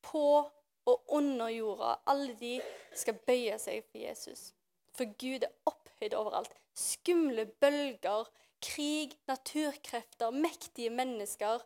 på 0.04 0.52
og 0.86 1.04
under 1.08 1.48
jorda. 1.48 1.96
Alle 2.08 2.36
de 2.40 2.58
skal 2.96 3.20
bøye 3.28 3.58
seg 3.60 3.84
for 3.90 4.02
Jesus. 4.02 4.52
For 4.94 5.10
Gud 5.20 5.46
er 5.46 5.54
opphøyd 5.70 6.16
overalt. 6.18 6.54
Skumle 6.74 7.46
bølger, 7.62 8.30
krig, 8.62 9.18
naturkrefter, 9.28 10.30
mektige 10.30 10.90
mennesker. 10.90 11.64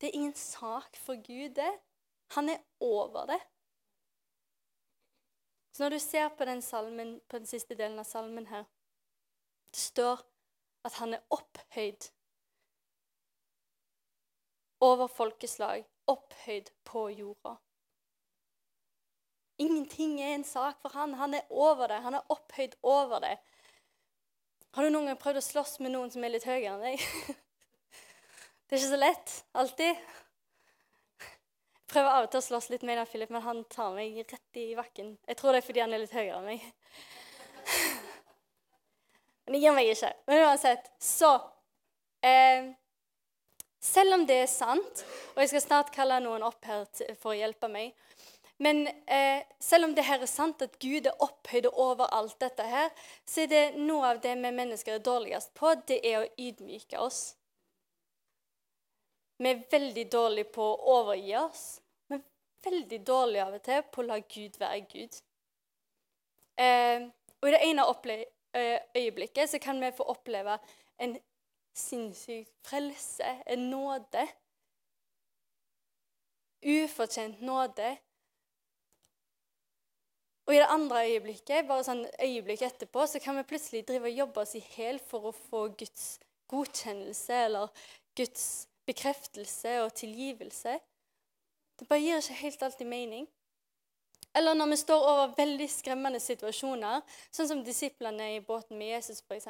Det 0.00 0.08
er 0.08 0.18
ingen 0.18 0.34
sak 0.34 0.96
for 0.96 1.14
Gud, 1.14 1.54
det. 1.54 1.72
Han 2.34 2.48
er 2.48 2.58
over 2.80 3.26
det. 3.26 3.40
Så 5.72 5.82
når 5.82 5.90
du 5.90 5.98
ser 5.98 6.28
på 6.28 6.44
den, 6.44 6.62
salmen, 6.62 7.20
på 7.28 7.38
den 7.38 7.46
siste 7.46 7.74
delen 7.74 7.98
av 7.98 8.04
salmen 8.04 8.46
her, 8.46 8.64
det 9.72 9.80
står 9.80 10.20
at 10.84 10.98
han 11.00 11.14
er 11.14 11.24
opphøyd 11.30 12.10
over 14.82 15.06
folkeslag, 15.06 15.86
opphøyd 16.06 16.72
på 16.84 17.08
jorda. 17.08 17.54
Ingenting 19.62 20.18
er 20.20 20.34
en 20.34 20.44
sak 20.46 20.80
for 20.82 20.94
han. 20.96 21.14
Han 21.20 21.36
er 21.38 21.48
over 21.50 21.90
det. 21.90 22.00
Han 22.04 22.18
er 22.18 22.32
opphøyd 22.32 22.74
over 22.82 23.22
det. 23.22 23.36
Har 24.72 24.86
du 24.86 24.90
noen 24.90 25.10
gang 25.10 25.20
prøvd 25.20 25.42
å 25.42 25.44
slåss 25.44 25.78
med 25.84 25.92
noen 25.92 26.10
som 26.12 26.24
er 26.24 26.32
litt 26.32 26.48
høyere 26.48 26.74
enn 26.74 26.84
deg? 26.86 27.06
Det 28.66 28.78
er 28.78 28.80
ikke 28.80 28.88
så 28.94 29.00
lett 29.02 29.32
alltid. 29.60 29.98
Jeg 31.20 31.88
prøver 31.92 32.08
av 32.08 32.24
og 32.24 32.30
til 32.32 32.40
å 32.40 32.46
slåss 32.46 32.70
litt 32.72 32.86
med 32.88 33.02
Philip, 33.10 33.28
men 33.34 33.44
han 33.44 33.58
tar 33.68 33.90
meg 33.92 34.16
rett 34.22 34.56
i 34.56 34.70
bakken. 34.78 35.10
Jeg 35.28 35.36
tror 35.36 35.52
det 35.52 35.60
er 35.60 35.66
fordi 35.66 35.82
han 35.84 35.92
er 35.92 36.00
litt 36.00 36.14
høyere 36.16 36.38
enn 36.38 36.48
meg. 36.48 36.64
Men 39.44 39.56
det 39.56 39.60
gir 39.60 39.74
meg 39.76 39.90
ikke. 39.90 40.12
Men 40.30 40.44
uansett, 40.46 40.88
så 41.02 41.34
eh, 42.24 42.70
Selv 43.82 44.14
om 44.14 44.24
det 44.24 44.36
er 44.44 44.48
sant, 44.48 45.04
og 45.34 45.40
jeg 45.42 45.50
skal 45.50 45.64
snart 45.66 45.92
kalle 45.92 46.20
noen 46.22 46.44
opp 46.46 46.64
her 46.64 46.86
for 47.18 47.34
å 47.34 47.36
hjelpe 47.36 47.68
meg 47.68 47.92
men 48.62 48.86
eh, 48.86 49.42
selv 49.58 49.84
om 49.84 49.94
det 49.94 50.04
her 50.06 50.22
er 50.22 50.30
sant, 50.30 50.62
at 50.62 50.76
Gud 50.78 51.06
er 51.10 51.22
opphøyd 51.24 51.66
over 51.72 52.06
alt 52.14 52.36
dette 52.40 52.62
her, 52.62 52.90
så 53.26 53.42
er 53.42 53.48
det 53.50 53.62
noe 53.80 54.12
av 54.12 54.20
det 54.22 54.36
vi 54.38 54.52
mennesker 54.54 54.98
er 54.98 55.02
dårligst 55.02 55.50
på, 55.58 55.72
det 55.90 55.98
er 56.06 56.20
å 56.20 56.28
ydmyke 56.38 57.00
oss. 57.02 57.22
Vi 59.42 59.50
er 59.50 59.64
veldig 59.72 60.04
dårlige 60.12 60.52
på 60.54 60.68
å 60.68 61.00
overgi 61.00 61.34
oss. 61.40 61.64
Vi 62.06 62.20
er 62.20 62.22
veldig 62.68 63.00
dårlige 63.08 63.48
av 63.48 63.58
og 63.58 63.64
til 63.66 63.82
på 63.90 64.04
å 64.04 64.06
la 64.12 64.20
Gud 64.36 64.60
være 64.62 64.84
Gud. 64.92 65.18
Eh, 66.62 67.08
og 67.42 67.50
i 67.50 67.56
det 67.56 67.62
ene 67.66 67.88
eh, 68.12 68.78
øyeblikket 68.94 69.50
så 69.50 69.58
kan 69.58 69.82
vi 69.82 69.90
få 69.96 70.06
oppleve 70.14 70.60
en 71.02 71.18
sinnssyk 71.74 72.46
frelse, 72.62 73.34
en 73.50 73.68
nåde. 73.74 74.28
Ufortjent 76.62 77.42
nåde 77.42 77.96
og 80.52 80.56
i 80.56 80.60
det 80.60 80.68
andre 80.68 80.98
øyeblikket, 81.08 81.64
bare 81.64 81.84
sånn 81.86 82.02
øyeblikk 82.20 82.62
etterpå, 82.66 83.06
så 83.08 83.20
kan 83.24 83.38
vi 83.38 83.46
plutselig 83.48 83.86
drive 83.88 84.10
og 84.10 84.18
jobbe 84.18 84.42
oss 84.42 84.50
i 84.58 84.60
hæl 84.74 84.98
for 85.08 85.30
å 85.30 85.30
få 85.32 85.62
Guds 85.80 86.18
godkjennelse 86.52 87.38
eller 87.46 87.86
Guds 88.18 88.42
bekreftelse 88.84 89.78
og 89.80 89.94
tilgivelse. 89.96 90.74
Det 91.80 91.86
bare 91.88 92.02
gir 92.04 92.20
ikke 92.20 92.36
helt 92.42 92.64
alltid 92.66 92.90
mening. 92.90 93.24
Eller 94.36 94.58
når 94.58 94.74
vi 94.74 94.78
står 94.82 95.06
over 95.12 95.32
veldig 95.38 95.68
skremmende 95.72 96.20
situasjoner, 96.20 97.00
sånn 97.32 97.48
som 97.48 97.64
disiplene 97.64 98.28
i 98.34 98.44
båten 98.44 98.76
med 98.76 98.92
Jesus 98.92 99.24
f.eks., 99.24 99.48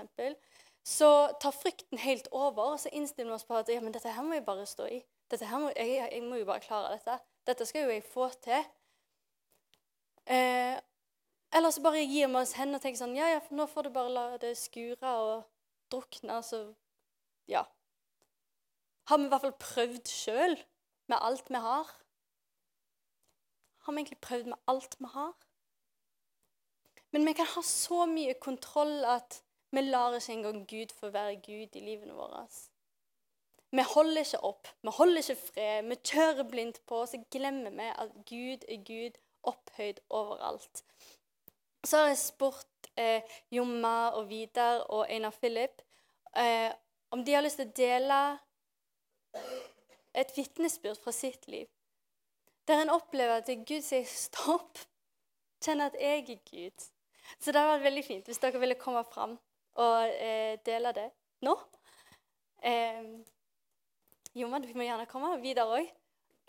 så 0.87 1.11
tar 1.43 1.55
frykten 1.55 1.99
helt 2.03 2.31
over, 2.31 2.77
og 2.77 2.79
så 2.83 2.95
innstiller 2.95 3.33
vi 3.33 3.41
oss 3.41 3.49
på 3.51 3.59
at 3.59 3.75
ja, 3.75 3.83
men 3.83 3.95
dette 3.95 4.15
her 4.15 4.23
må 4.23 4.39
jeg 4.39 4.47
bare 4.47 4.71
stå 4.71 4.87
i. 4.87 5.03
Dette 5.31 5.51
her 5.51 5.67
må, 5.67 5.75
jeg, 5.75 5.99
jeg 5.99 6.23
må 6.23 6.39
jo 6.39 6.47
bare 6.47 6.63
klare 6.63 6.95
dette. 6.95 7.19
Dette 7.47 7.67
skal 7.67 7.89
jo 7.89 7.95
jeg 7.95 8.07
få 8.07 8.31
til. 8.43 8.71
Eh, 10.31 10.79
eller 11.53 11.71
så 11.71 11.83
bare 11.85 12.05
gir 12.05 12.29
vi 12.29 12.41
oss 12.41 12.55
hen 12.57 12.75
og 12.75 12.83
tenker 12.83 13.01
sånn 13.03 13.17
Ja, 13.17 13.29
ja, 13.35 13.41
nå 13.51 13.67
får 13.69 13.89
du 13.89 13.95
bare 13.95 14.13
la 14.13 14.25
det 14.41 14.55
skure 14.59 15.15
og 15.25 15.45
drukne, 15.93 16.41
så 16.43 16.75
Ja. 17.49 17.65
Har 19.11 19.19
vi 19.19 19.27
i 19.27 19.29
hvert 19.29 19.43
fall 19.43 19.59
prøvd 19.61 20.09
sjøl 20.09 20.57
med 21.11 21.19
alt 21.21 21.51
vi 21.51 21.61
har? 21.61 21.89
Har 23.83 23.93
vi 23.93 23.99
egentlig 23.99 24.21
prøvd 24.21 24.53
med 24.53 24.59
alt 24.71 24.97
vi 25.01 25.11
har? 25.13 25.33
Men 27.13 27.27
vi 27.27 27.33
kan 27.33 27.47
ha 27.47 27.63
så 27.63 28.07
mye 28.07 28.35
kontroll 28.41 29.05
at 29.05 29.43
vi 29.73 29.81
lar 29.81 30.15
ikke 30.17 30.33
engang 30.33 30.63
Gud 30.69 30.95
få 30.97 31.11
være 31.11 31.41
Gud 31.45 31.77
i 31.77 31.81
livene 31.81 32.15
våre. 32.15 32.47
Vi 33.73 33.83
holder 33.95 34.21
ikke 34.21 34.41
opp, 34.45 34.69
vi 34.83 34.93
holder 34.93 35.21
ikke 35.21 35.37
fred, 35.41 35.89
vi 35.89 35.97
kjører 36.05 36.49
blindt 36.49 36.81
på, 36.87 37.03
og 37.03 37.09
så 37.09 37.21
glemmer 37.33 37.73
vi 37.73 37.89
at 37.89 38.17
Gud 38.29 38.67
er 38.69 38.83
Gud 38.85 39.21
opphøyd 39.43 40.01
overalt. 40.11 40.85
Så 41.87 41.99
har 41.99 42.13
jeg 42.13 42.21
spurt 42.23 42.89
eh, 42.97 43.23
Jomma 43.51 44.13
og 44.19 44.29
Vidar 44.31 44.85
og 44.95 45.07
Einar 45.11 45.35
Philip 45.41 45.83
eh, 46.37 46.71
om 47.13 47.25
de 47.25 47.35
har 47.35 47.45
lyst 47.45 47.59
til 47.61 47.69
å 47.69 47.77
dele 47.77 48.19
et 50.17 50.33
vitnesbyrd 50.37 51.01
fra 51.03 51.13
sitt 51.13 51.49
liv. 51.49 51.67
Der 52.69 52.85
en 52.85 52.93
opplever 52.95 53.41
at 53.41 53.51
Gud 53.67 53.83
sier 53.85 54.07
stopp, 54.09 54.79
kjenner 55.65 55.91
at 55.91 55.99
jeg 56.01 56.23
er 56.23 56.43
Gud. 56.47 56.87
Så 57.39 57.53
det 57.53 57.61
hadde 57.61 57.75
vært 57.75 57.89
veldig 57.89 58.05
fint 58.07 58.29
hvis 58.29 58.41
dere 58.43 58.61
ville 58.63 58.79
komme 58.81 59.03
fram 59.09 59.37
og 59.83 60.15
eh, 60.21 60.59
dele 60.67 60.93
det 60.97 61.09
nå. 61.47 61.57
Eh, 62.63 63.03
Jomma, 64.37 64.61
du 64.63 64.71
må 64.77 64.87
gjerne 64.87 65.09
komme. 65.11 65.35
Vidar 65.43 65.73
òg. 65.73 65.89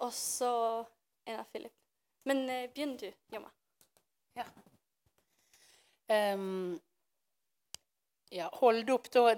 Og 0.04 0.12
så 0.16 0.52
Einar 1.28 1.48
Philip. 1.52 1.74
Men 2.28 2.46
eh, 2.50 2.70
begynn 2.72 2.96
du, 3.00 3.10
Jomma. 3.34 3.52
Ja. 4.40 4.48
Um, 6.12 6.80
ja, 8.34 8.50
holde 8.60 8.92
opp 8.94 9.08
da 9.14 9.30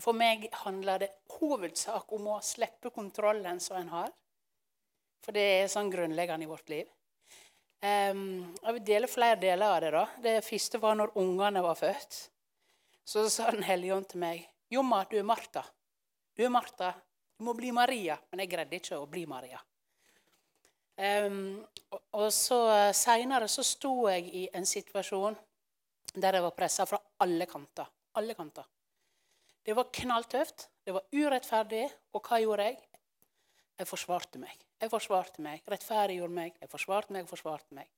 For 0.00 0.16
meg 0.16 0.48
handler 0.64 1.04
det 1.04 1.10
hovedsak 1.38 2.12
om 2.16 2.30
å 2.32 2.40
slippe 2.42 2.90
kontrollen 2.94 3.60
som 3.60 3.78
en 3.80 3.92
har. 3.92 4.12
For 5.24 5.34
det 5.34 5.44
er 5.58 5.70
sånn 5.70 5.90
grunnleggende 5.92 6.46
i 6.46 6.50
vårt 6.50 6.70
liv. 6.72 6.86
Um, 7.78 8.54
jeg 8.62 8.74
vil 8.78 8.84
dele 8.86 9.10
flere 9.10 9.38
deler 9.38 9.74
av 9.74 9.80
det. 9.82 9.90
da. 9.94 10.04
Det 10.22 10.36
første 10.46 10.80
var 10.82 10.96
når 10.98 11.14
ungene 11.20 11.62
var 11.62 11.78
født. 11.78 12.20
Så 13.04 13.28
sa 13.32 13.50
Den 13.50 13.66
hellige 13.66 13.94
ånd 13.94 14.08
til 14.08 14.22
meg 14.22 14.46
Jomma, 14.70 15.04
du 15.10 15.16
er 15.18 15.26
Martha. 15.26 15.64
Du 16.36 16.44
er 16.44 16.52
Martha. 16.52 16.92
Du 17.38 17.44
må 17.44 17.54
bli 17.56 17.72
Maria. 17.72 18.18
Men 18.30 18.44
jeg 18.44 18.52
greide 18.52 18.80
ikke 18.80 18.98
å 18.98 19.08
bli 19.08 19.26
Maria. 19.26 19.60
Um, 20.98 21.60
og, 22.10 22.32
så 22.34 22.58
Seinere 22.96 23.46
så 23.48 23.62
sto 23.62 24.08
jeg 24.10 24.26
i 24.34 24.48
en 24.52 24.66
situasjon 24.66 25.36
der 26.14 26.38
jeg 26.38 26.44
var 26.44 26.56
pressa 26.56 26.86
fra 26.88 27.00
alle 27.24 27.46
kanter. 27.46 27.88
Alle 28.18 28.34
kanter. 28.34 28.66
Det 29.64 29.74
var 29.76 29.90
knalltøft, 29.92 30.68
det 30.84 30.94
var 30.96 31.04
urettferdig, 31.12 31.84
og 32.16 32.24
hva 32.24 32.38
gjorde 32.40 32.70
jeg? 32.70 32.78
Jeg 33.78 33.86
forsvarte 33.86 34.40
meg. 34.40 34.64
Jeg 34.80 34.90
forsvarte 34.90 35.42
meg, 35.42 35.62
rettferdiggjorde 35.68 36.34
meg, 36.34 36.56
jeg 36.60 36.70
forsvarte 36.70 37.14
meg, 37.14 37.28
forsvarte 37.28 37.76
meg. 37.76 37.90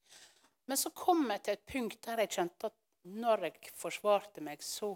Men 0.67 0.81
så 0.81 0.93
kom 0.97 1.23
jeg 1.31 1.43
til 1.45 1.57
et 1.57 1.67
punkt 1.69 2.01
der 2.07 2.23
jeg 2.25 2.33
kjente 2.37 2.71
at 2.71 2.77
når 3.11 3.47
jeg 3.47 3.73
forsvarte 3.79 4.43
meg, 4.45 4.63
så 4.65 4.93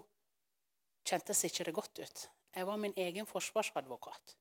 kjentes 1.05 1.43
ikke 1.47 1.65
det 1.67 1.75
godt 1.75 2.01
ut. 2.01 2.25
Jeg 2.55 2.67
var 2.67 2.79
min 2.81 2.93
egen 2.97 3.27
forsvarsadvokat. 3.29 4.35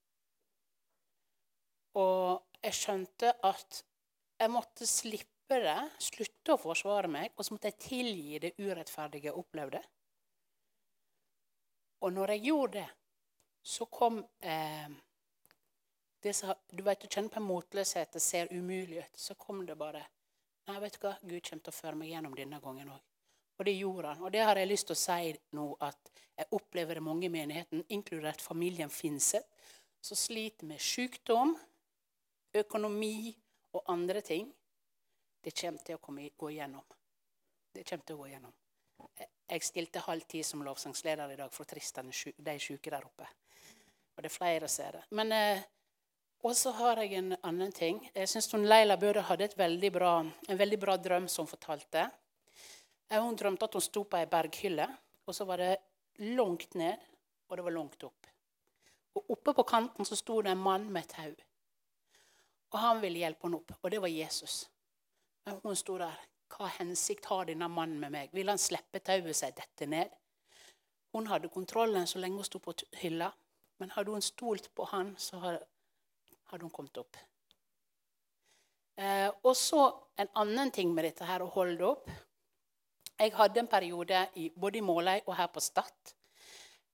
Og 2.00 2.42
jeg 2.64 2.76
skjønte 2.76 3.32
at 3.46 3.80
jeg 4.40 4.50
måtte 4.50 4.86
slippe 4.88 5.33
det, 5.62 5.78
slutte 6.02 6.54
å 6.54 6.60
forsvare 6.60 7.10
meg, 7.10 7.32
og 7.36 7.46
så 7.46 7.54
måtte 7.54 7.70
jeg 7.70 7.82
tilgi 7.84 8.40
det 8.42 8.54
urettferdige 8.58 9.30
jeg 9.30 9.38
opplevde. 9.38 9.80
Og 12.04 12.12
når 12.12 12.34
jeg 12.34 12.44
gjorde 12.50 12.80
det, 12.80 12.88
så 13.64 13.86
kom 13.88 14.18
eh, 14.40 14.90
det 16.20 16.34
som, 16.36 16.52
Du 16.68 16.82
vet, 16.82 17.00
du 17.00 17.08
kjenner 17.08 17.30
på 17.32 17.40
en 17.40 17.48
motløshet, 17.48 18.12
det 18.12 18.20
ser 18.20 18.52
umulig 18.52 18.98
ut. 18.98 19.16
Så 19.16 19.34
kom 19.34 19.64
det 19.66 19.76
bare 19.80 20.04
Nei, 20.64 20.78
vet 20.80 20.94
du 20.96 21.02
hva, 21.02 21.10
Gud 21.20 21.42
kommer 21.44 21.64
til 21.64 21.72
å 21.74 21.76
føre 21.76 21.98
meg 22.00 22.08
gjennom 22.08 22.36
denne 22.36 22.56
gangen 22.64 22.92
òg. 22.94 23.00
Og 23.58 23.66
det 23.68 23.74
gjorde 23.76 24.14
han. 24.14 24.22
Og 24.24 24.32
det 24.32 24.40
har 24.48 24.56
jeg 24.56 24.70
lyst 24.70 24.88
til 24.88 24.96
å 24.96 25.00
si 25.02 25.34
nå, 25.54 25.66
at 25.84 26.12
jeg 26.38 26.48
opplever 26.56 26.96
det 26.96 27.04
mange 27.04 27.28
i 27.28 27.32
menigheten, 27.32 27.84
inkludert 27.92 28.40
familien 28.40 28.88
Finseth, 28.90 29.44
som 30.00 30.16
sliter 30.16 30.68
med 30.68 30.80
sykdom, 30.80 31.52
økonomi 32.56 33.34
og 33.76 33.84
andre 33.92 34.24
ting. 34.24 34.48
Det 35.44 35.52
kommer 35.52 35.84
til 35.84 35.98
å 35.98 36.00
komme, 36.00 36.30
gå 36.40 36.50
igjennom. 36.54 36.84
Det 37.74 37.84
kommer 37.84 38.06
til 38.08 38.16
å 38.16 38.22
gå 38.22 38.28
igjennom. 38.30 38.52
Jeg 39.44 39.66
stilte 39.66 40.00
halv 40.06 40.24
ti 40.30 40.40
som 40.46 40.62
lovsangsleder 40.64 41.34
i 41.34 41.36
dag 41.36 41.52
for 41.52 41.68
Tristan, 41.68 42.08
de 42.08 42.54
sjuke 42.62 42.92
der 42.92 43.04
oppe. 43.04 43.28
Og 44.14 44.22
det 44.22 44.30
er 44.30 44.34
flere 44.34 44.70
som 44.72 44.86
er 44.86 44.96
det. 44.96 45.02
Men 45.18 45.34
eh, 45.36 45.64
også 46.48 46.72
har 46.78 47.02
jeg 47.02 47.18
en 47.18 47.36
annen 47.42 47.72
ting. 47.76 48.00
Jeg 48.14 48.30
syns 48.30 48.52
Leila 48.56 48.96
Bøhre 49.00 49.26
hadde 49.28 49.50
veldig 49.58 49.90
bra, 49.92 50.14
en 50.24 50.60
veldig 50.60 50.80
bra 50.80 50.96
drøm 50.96 51.28
som 51.28 51.44
hun 51.44 51.52
fortalte. 51.52 52.06
Hun 53.12 53.36
drømte 53.36 53.68
at 53.68 53.76
hun 53.76 53.84
sto 53.84 54.06
på 54.08 54.18
ei 54.18 54.28
berghylle, 54.30 54.88
og 55.28 55.36
så 55.36 55.44
var 55.44 55.60
det 55.60 55.72
langt 56.24 56.72
ned, 56.74 57.00
og 57.48 57.56
det 57.56 57.64
var 57.64 57.76
langt 57.76 58.04
opp. 58.08 58.30
Og 59.14 59.36
Oppe 59.36 59.52
på 59.54 59.64
kanten 59.68 60.08
så 60.08 60.16
sto 60.16 60.40
det 60.42 60.54
en 60.54 60.62
mann 60.62 60.88
med 60.92 61.08
tau. 61.12 61.34
Og 62.72 62.78
han 62.80 63.02
ville 63.04 63.20
hjelpe 63.20 63.46
henne 63.46 63.60
opp, 63.60 63.76
og 63.82 63.92
det 63.92 64.00
var 64.02 64.10
Jesus. 64.10 64.64
Men 65.44 65.60
hun 65.62 65.76
sto 65.76 65.98
der. 66.00 66.20
Hva 66.54 66.68
hensikt 66.78 67.26
har 67.28 67.48
denne 67.48 67.68
mannen 67.68 67.98
med 68.00 68.12
meg? 68.14 68.32
Vil 68.32 68.48
han 68.48 68.60
slippe 68.60 69.00
tauet 69.04 69.36
seg 69.36 69.56
dette 69.58 69.88
ned? 69.90 70.12
Hun 71.14 71.28
hadde 71.30 71.50
kontrollen 71.52 72.06
så 72.10 72.20
lenge 72.22 72.40
hun 72.40 72.46
sto 72.46 72.60
på 72.62 72.74
hylla, 73.00 73.30
men 73.78 73.92
hadde 73.94 74.14
hun 74.14 74.22
stolt 74.22 74.70
på 74.74 74.86
han, 74.90 75.14
så 75.18 75.40
hadde 75.42 76.62
hun 76.62 76.72
kommet 76.74 76.98
opp. 77.02 77.18
Eh, 78.96 79.30
og 79.42 79.56
så 79.58 79.88
en 80.18 80.30
annen 80.38 80.70
ting 80.74 80.92
med 80.94 81.08
dette 81.08 81.26
her 81.26 81.42
å 81.42 81.50
holde 81.54 81.86
opp. 81.86 82.10
Jeg 83.18 83.34
hadde 83.34 83.62
en 83.62 83.70
periode 83.70 84.20
i, 84.38 84.48
både 84.50 84.78
i 84.78 84.84
Måløy 84.86 85.20
og 85.26 85.34
her 85.38 85.50
på 85.54 85.62
Stad. 85.62 86.14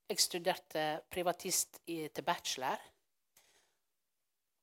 Jeg 0.09 0.21
studerte 0.21 0.87
privatist 1.13 1.81
i, 1.87 2.09
til 2.09 2.25
bachelor. 2.25 2.81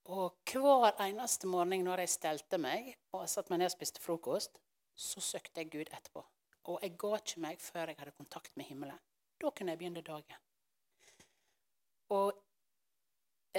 Og 0.07 0.37
hver 0.47 0.93
eneste 1.03 1.49
morgen 1.51 1.83
når 1.83 2.05
jeg 2.05 2.13
stelte 2.13 2.57
meg 2.61 2.93
og 3.11 3.25
satte 3.27 3.51
meg 3.51 3.59
ned 3.59 3.71
og 3.71 3.75
spiste 3.75 3.99
frokost, 3.99 4.55
så 4.95 5.19
søkte 5.21 5.61
jeg 5.61 5.71
Gud 5.73 5.91
etterpå. 5.91 6.23
Og 6.71 6.79
jeg 6.83 6.95
ga 6.99 7.09
ikke 7.19 7.41
meg 7.43 7.59
før 7.61 7.91
jeg 7.91 7.99
hadde 7.99 8.15
kontakt 8.15 8.55
med 8.55 8.69
himmelen. 8.69 8.99
Da 9.41 9.51
kunne 9.51 9.73
jeg 9.75 9.81
begynne 9.81 10.03
dagen. 10.07 10.39
Og 12.15 12.31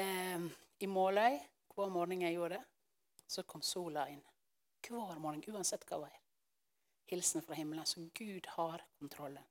eh, 0.01 0.49
i 0.81 0.89
Måløy, 0.89 1.37
hver 1.75 1.93
morgen 1.93 2.25
jeg 2.25 2.39
gjorde 2.39 2.57
det, 2.57 2.65
så 3.29 3.45
kom 3.45 3.63
sola 3.63 4.07
inn. 4.09 4.25
Hver 4.89 5.21
morgen, 5.21 5.45
uansett 5.53 5.85
hva 5.85 6.01
vær. 6.07 6.17
hilsen 7.09 7.43
fra 7.43 7.55
himmelen. 7.55 7.87
Så 7.87 8.09
Gud 8.15 8.47
har 8.47 8.85
kontrollen. 8.99 9.45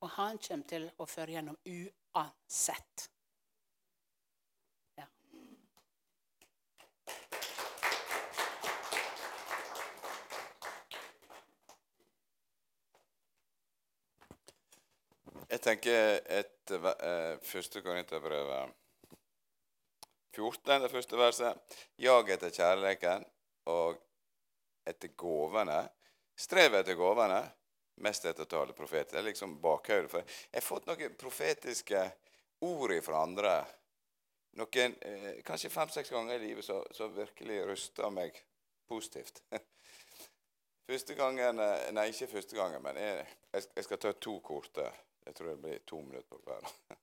Og 0.00 0.10
han 0.16 0.38
kommer 0.38 0.66
til 0.68 0.90
å 0.96 1.06
føre 1.06 1.32
gjennom 1.32 1.56
uansett. 1.64 3.08
Jeg 15.58 15.64
tenker 15.64 16.20
et 16.30 16.70
uh, 16.70 17.32
første 17.42 17.80
Korinterbrev 17.82 18.50
14, 20.30 20.82
det 20.84 20.90
første 20.92 21.18
verset. 21.18 21.78
Jag 21.98 22.30
etter 22.30 22.52
kjærleiken 22.54 23.24
og 23.66 23.98
etter 24.86 25.10
gåvene 25.18 25.80
Strev 26.38 26.76
etter 26.78 26.94
gåvene, 26.94 27.40
mest 28.06 28.28
etter 28.30 28.46
tale 28.46 28.76
profeter. 28.78 29.16
Det 29.16 29.18
er 29.18 29.26
liksom 29.32 29.56
bakhodet. 29.58 30.12
For 30.12 30.22
jeg 30.22 30.60
har 30.60 30.66
fått 30.68 30.86
noen 30.86 31.18
profetiske 31.18 32.04
ord 32.68 32.94
fra 33.02 33.24
andre. 33.26 33.56
Noen, 34.62 34.94
eh, 35.02 35.42
kanskje 35.42 35.72
fem-seks 35.74 36.14
ganger 36.14 36.38
i 36.38 36.44
livet 36.52 36.70
som 36.70 37.18
virkelig 37.18 37.58
rusta 37.66 38.12
meg 38.14 38.38
positivt. 38.86 39.42
Første 40.86 41.18
gangen 41.18 41.58
eh, 41.66 41.90
Nei, 41.98 42.06
ikke 42.14 42.30
første 42.38 42.62
gangen, 42.62 42.78
men 42.86 43.02
jeg, 43.02 43.26
jeg 43.74 43.90
skal 43.90 44.04
ta 44.06 44.14
to 44.14 44.38
korte. 44.38 44.86
Jeg 45.28 45.34
tror 45.36 45.50
det 45.52 45.60
blir 45.60 45.78
to 45.84 46.00
minutter 46.00 46.28
på 46.28 46.38
hver. 46.48 46.70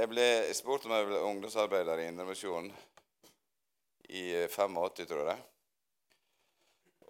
Jeg 0.00 0.08
ble 0.10 0.24
spurt 0.56 0.86
om 0.88 0.94
jeg 0.94 1.06
ble 1.10 1.18
ungdomsarbeider 1.28 2.00
i 2.00 2.06
Indremisjonen 2.08 2.70
i 4.08 4.22
85, 4.48 5.02
tror 5.10 5.28
jeg. 5.28 5.42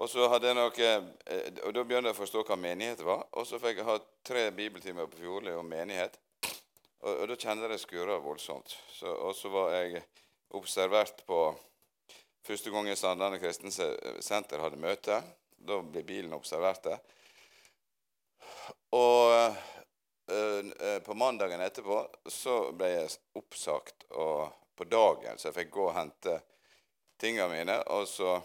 Og 0.00 0.10
så 0.10 0.26
hadde 0.32 0.48
jeg 0.48 0.56
noe, 0.58 0.72
eh, 0.82 1.60
og 1.68 1.76
da 1.76 1.84
begynte 1.86 2.10
jeg 2.10 2.16
å 2.16 2.18
forstå 2.18 2.42
hva 2.48 2.56
menighet 2.58 3.04
var. 3.06 3.22
Og 3.38 3.46
så 3.46 3.60
fikk 3.62 3.78
jeg 3.78 3.86
ha 3.86 3.94
tre 4.26 4.42
bibeltimer 4.56 5.06
på 5.06 5.20
Fjordli 5.20 5.54
om 5.54 5.70
menighet. 5.70 6.18
Og, 6.42 7.12
og 7.12 7.24
da 7.30 7.36
kjente 7.36 7.68
jeg 7.68 7.74
det 7.76 7.80
skurra 7.84 8.18
voldsomt. 8.24 8.74
Så, 8.96 9.12
og 9.12 9.36
så 9.38 9.52
var 9.54 9.76
jeg 9.76 10.02
observert 10.58 11.22
på 11.30 11.44
Første 12.42 12.72
gang 12.72 12.88
Sandane 12.96 13.38
kristensenter 13.38 14.64
hadde 14.64 14.80
møte. 14.80 15.22
Da 15.60 15.78
ble 15.84 16.02
bilen 16.08 16.32
observert 16.34 16.82
der. 16.88 16.98
Og 18.96 19.54
øh, 20.30 21.02
på 21.06 21.14
mandagen 21.14 21.62
etterpå 21.62 22.02
så 22.28 22.62
ble 22.72 22.88
jeg 22.94 23.12
oppsagt 23.38 24.06
på 24.10 24.86
dagen, 24.88 25.38
så 25.38 25.50
jeg 25.50 25.58
fikk 25.60 25.74
gå 25.74 25.84
og 25.90 25.94
hente 25.98 26.40
tingene 27.20 27.48
mine. 27.52 27.76
Og 27.92 28.08
så 28.08 28.38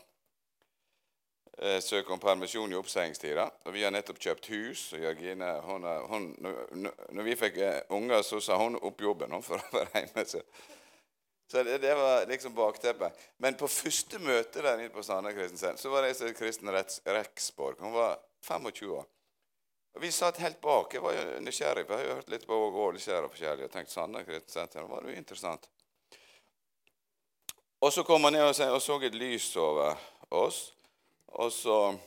eh, 1.58 1.80
søke 1.82 2.14
om 2.14 2.20
permisjon 2.20 2.74
i 2.74 2.80
oppseggingstida. 2.80 3.48
Og 3.66 3.76
vi 3.76 3.86
har 3.86 3.94
nettopp 3.96 4.20
kjøpt 4.20 4.50
hus. 4.52 4.88
og 4.94 5.06
Jørgine, 5.06 5.52
hun, 5.66 5.88
hun, 6.12 6.30
når, 6.42 7.24
vi 7.24 7.38
fikk 7.40 7.62
eh, 7.64 7.82
unger, 7.96 8.22
så 8.28 8.42
sa 8.44 8.60
hun 8.60 8.80
opp 8.82 9.02
jobben 9.02 9.36
hun, 9.36 9.46
for 9.48 9.62
å 9.62 9.78
være 9.78 10.04
hjemme. 10.04 10.28
Så, 10.28 10.44
så 11.52 11.64
det, 11.64 11.80
det, 11.86 11.96
var 11.96 12.28
liksom 12.30 12.56
bakteppet. 12.58 13.26
Men 13.38 13.58
på 13.60 13.72
første 13.72 14.20
møte 14.20 14.64
der 14.66 14.80
nede 14.82 14.94
på 14.94 15.06
Kristensen, 15.06 15.78
så 15.78 15.94
var 15.94 16.04
det 16.04 16.16
en 16.20 16.38
Kristen 16.38 16.72
Reksborg. 16.74 17.80
Hun 17.80 17.96
var 17.96 18.20
25 18.44 18.98
år. 19.00 19.06
Og 19.96 20.02
Vi 20.02 20.12
satt 20.12 20.38
helt 20.38 20.62
bak. 20.62 20.94
Jeg 20.94 21.02
var 21.02 21.40
nysgjerrig. 21.40 21.86
for 21.88 22.00
Jeg 22.00 22.08
har 22.08 22.16
hørt 22.16 22.30
litt 22.30 22.48
på 22.48 22.54
Åleskjær 22.54 23.24
og 23.24 23.32
forskjellig. 23.32 23.64
og 23.64 23.72
tenkt 23.72 23.90
Kristensenter, 24.28 24.82
det 24.82 24.90
var 24.90 25.04
jo 25.04 25.16
interessant. 25.16 25.70
Og 27.82 27.94
så 27.94 28.04
kom 28.04 28.24
han 28.24 28.34
ned 28.34 28.44
og, 28.72 28.82
så 28.82 29.02
et 29.02 29.16
lys 29.16 29.56
over 29.56 29.96
oss. 30.32 30.74
Og 31.28 31.52
så 31.52 31.98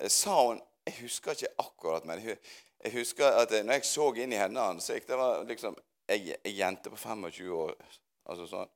eh, 0.00 0.08
sa 0.08 0.46
hun 0.46 0.62
Jeg 0.86 0.94
husker 1.00 1.30
ikke 1.30 1.54
akkurat, 1.58 2.04
men 2.04 2.18
jeg 2.84 2.92
husker 2.92 3.26
at 3.26 3.50
når 3.50 3.72
jeg 3.72 3.84
så 3.84 4.14
inn 4.14 4.32
i 4.32 4.36
hennes 4.36 4.62
ansikt 4.62 5.08
Det 5.08 5.16
var 5.16 5.44
liksom 5.44 5.76
ei 6.08 6.34
jente 6.44 6.90
på 6.90 6.96
25 6.96 7.52
år. 7.54 7.76
altså 8.24 8.46
sånn, 8.46 8.68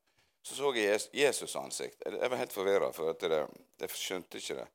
Så 0.42 0.54
så 0.54 0.74
jeg 0.74 1.00
Jesus' 1.12 1.58
ansikt. 1.58 2.02
Jeg 2.06 2.30
var 2.30 2.36
helt 2.36 2.52
forvirra, 2.52 2.92
for 2.92 3.12
det, 3.12 3.46
jeg 3.80 3.90
skjønte 3.90 4.38
ikke 4.38 4.54
det. 4.54 4.68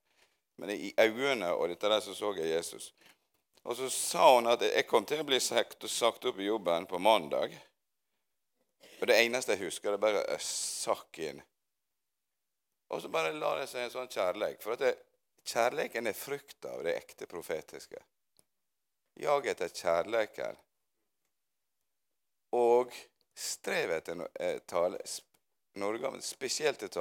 Men 0.56 0.74
i 0.76 0.94
øynene 1.00 1.54
og 1.54 1.70
dette 1.70 1.90
der 1.90 2.04
så 2.04 2.16
så 2.16 2.34
jeg 2.38 2.52
Jesus. 2.52 2.94
Og 3.64 3.78
så 3.78 3.90
sa 3.94 4.36
hun 4.36 4.50
at 4.50 4.64
jeg 4.66 4.88
kom 4.90 5.06
til 5.06 5.22
å 5.22 5.28
bli 5.28 5.40
sagt, 5.40 5.86
opp 5.86 6.40
i 6.40 6.50
jobben 6.50 6.88
på 6.90 7.00
mandag. 7.00 7.54
Og 9.02 9.08
det 9.08 9.18
eneste 9.22 9.56
jeg 9.56 9.68
husker, 9.68 9.94
det 9.94 10.02
bare 10.02 10.38
sakk 10.46 11.20
inn. 11.22 11.42
Og 12.92 13.02
så 13.02 13.10
bare 13.10 13.34
la 13.34 13.56
det 13.60 13.70
seg 13.72 13.86
en 13.86 13.94
sånn 13.94 14.12
kjærleik. 14.12 14.60
For 14.64 14.76
at 14.76 14.84
det, 14.84 14.96
kjærleiken 15.48 16.10
er 16.10 16.18
frukta 16.18 16.76
av 16.76 16.84
det 16.86 16.98
ekte 16.98 17.28
profetiske. 17.30 18.02
Jag 19.22 19.48
etter 19.48 19.70
kjærleiken 19.70 20.60
og 22.58 22.94
strev 23.38 23.94
etter 23.96 24.26
eh, 24.40 24.60
tale, 24.68 25.00
Norge, 25.80 26.12
spesielt 26.26 26.84
et 26.84 26.98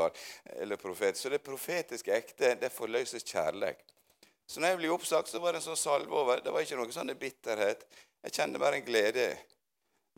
eller 0.57 0.77
profet. 0.77 1.17
Så 1.17 1.29
det 1.29 1.43
profetiske 1.43 2.13
ekte, 2.15 2.55
det 2.61 2.71
forløses 2.73 3.25
kjærlighet. 3.25 3.81
Så 4.51 4.61
når 4.61 4.73
jeg 4.73 4.79
ble 4.81 4.91
oppsagt, 4.91 5.31
så 5.31 5.39
var 5.39 5.55
det 5.55 5.61
en 5.61 5.69
sånn 5.69 5.79
salve 5.79 6.15
over. 6.15 6.43
Det 6.43 6.51
var 6.51 6.65
ikke 6.65 6.79
noe 6.79 6.95
sånn 6.95 7.13
bitterhet. 7.19 7.85
Jeg 8.27 8.35
kjente 8.35 8.61
bare 8.63 8.81
en 8.81 8.87
glede. 8.87 9.27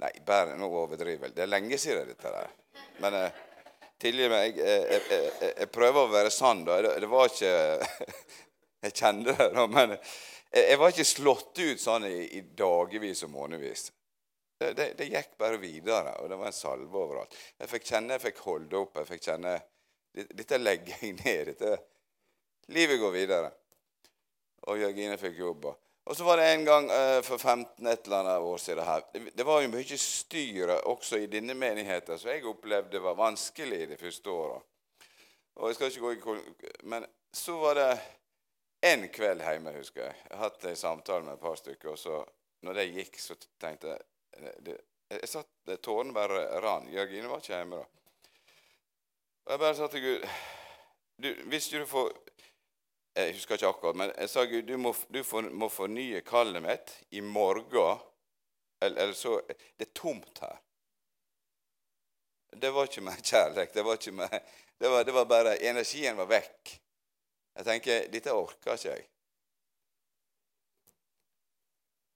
Nei, 0.00 0.12
bare 0.26 0.56
nå 0.56 0.68
overdriver 0.72 1.28
jeg. 1.28 1.36
Det 1.36 1.44
er 1.44 1.50
lenge 1.50 1.78
siden 1.80 2.08
dette 2.08 2.32
der. 2.32 2.54
Men 3.04 3.18
eh, 3.18 3.40
tilgi 4.00 4.28
meg. 4.32 4.56
Jeg, 4.56 4.86
jeg, 4.88 5.02
jeg, 5.10 5.50
jeg, 5.50 5.68
prøver 5.74 6.00
å 6.06 6.12
være 6.12 6.32
sann, 6.32 6.64
da. 6.64 6.80
Det, 6.80 7.10
var 7.12 7.28
ikke 7.28 7.52
Jeg 8.86 8.96
kjente 8.98 9.36
det, 9.36 9.50
da. 9.54 9.66
Men 9.70 9.94
jeg, 9.94 10.78
var 10.80 10.94
ikke 10.94 11.06
slått 11.06 11.60
ut 11.60 11.80
sånn 11.80 12.08
i, 12.08 12.16
i 12.38 12.42
dagevis 12.56 13.22
og 13.28 13.34
månedsvis. 13.36 13.90
Det, 14.77 14.88
det, 14.98 15.09
gikk 15.11 15.37
bare 15.40 15.61
videre, 15.61 16.16
og 16.20 16.31
det 16.31 16.38
var 16.40 16.51
en 16.51 16.57
salve 16.57 16.98
overalt. 16.98 17.37
Jeg 17.59 17.70
fikk 17.70 17.88
kjenne 17.90 18.16
jeg 18.16 18.25
fikk 18.29 18.42
holde 18.46 18.79
opp. 18.79 18.98
jeg 19.01 19.11
fikk 19.14 19.27
kjenne, 19.31 19.57
Dette 20.12 20.59
legger 20.61 21.03
jeg 21.03 21.16
ned. 21.22 21.53
Dette, 21.53 21.77
livet 22.77 23.01
går 23.01 23.14
videre. 23.14 23.53
Og 24.70 24.79
Jørgine 24.79 25.18
fikk 25.18 25.40
jobb. 25.40 25.72
Og 26.05 26.16
så 26.18 26.27
var 26.27 26.40
det 26.40 26.48
en 26.51 26.64
gang 26.66 26.88
uh, 26.90 27.20
for 27.22 27.38
15 27.38 27.87
et 27.87 28.07
eller 28.07 28.16
annet 28.18 28.46
år 28.53 28.59
siden 28.59 28.85
her. 28.85 29.05
Det, 29.37 29.46
var 29.46 29.62
jo 29.62 29.70
mye 29.70 29.98
styr 29.98 30.75
også 30.81 31.20
i 31.22 31.29
denne 31.31 31.55
menigheten, 31.55 32.18
så 32.18 32.33
jeg 32.33 32.46
opplevde 32.51 33.03
var 33.03 33.18
vanskelig 33.18 33.87
de 33.90 33.98
første 34.01 34.31
åra. 34.31 34.59
Og 35.57 35.68
jeg 35.68 35.79
skal 35.79 35.90
ikke 35.92 36.25
gå 36.27 36.37
i 36.37 36.87
Men 36.90 37.07
så 37.33 37.55
var 37.61 37.79
det 37.79 37.90
en 38.83 39.09
kveld 39.14 39.42
hjemme, 39.46 39.75
husker 39.77 40.09
jeg. 40.09 40.16
Jeg 40.31 40.38
hatt 40.38 40.64
en 40.66 40.77
samtale 40.77 41.25
med 41.25 41.37
et 41.37 41.44
par 41.44 41.55
stykker. 41.55 41.90
og 41.90 41.98
så 41.98 42.25
når 42.62 42.79
det 42.79 42.90
gikk, 42.94 43.18
så 43.18 43.37
tenkte 43.61 43.94
jeg 43.94 44.03
Jeg 45.12 45.28
satt 45.28 45.76
Tårene 45.84 46.14
bare 46.16 46.46
rann. 46.64 46.88
Jørgine 46.92 47.28
var 47.30 47.42
ikke 47.42 47.56
hjemme 47.56 47.82
da. 47.82 47.86
Og 49.42 49.52
jeg 49.52 49.60
bare 49.60 49.76
sa 49.76 49.88
til 49.90 50.04
Gud 50.06 50.26
du, 51.22 51.28
Hvis 51.50 51.68
du 51.68 51.82
får 51.86 52.12
jeg 53.12 53.34
husker 53.36 53.58
ikke 53.58 53.68
akkurat, 53.68 53.96
men 53.96 54.12
jeg 54.16 54.30
sa 54.32 54.44
Gud, 54.48 54.62
du 54.64 54.76
må, 54.80 54.94
du 55.12 55.20
må 55.52 55.68
fornye 55.68 56.22
kallet 56.24 56.62
mitt 56.64 56.94
i 57.12 57.20
morgen. 57.20 58.00
Eller, 58.80 59.02
eller, 59.02 59.14
så 59.14 59.40
Det 59.48 59.86
er 59.86 59.92
tomt 59.94 60.38
her. 60.40 60.56
Det 62.56 62.70
var 62.72 62.88
ikke 62.88 63.04
mer 63.04 63.20
kjærlighet. 63.20 63.74
Det 63.74 63.84
var, 63.84 63.92
ikke 64.00 64.12
mer, 64.12 64.38
det 64.78 64.90
var, 64.90 65.04
det 65.04 65.14
var 65.14 65.24
bare 65.24 65.56
Energien 65.60 66.16
var 66.16 66.28
vekk. 66.30 66.72
Jeg 67.56 67.64
tenker 67.68 68.08
dette 68.12 68.32
orker 68.32 68.76
ikke 68.76 68.88
jeg. 68.88 69.06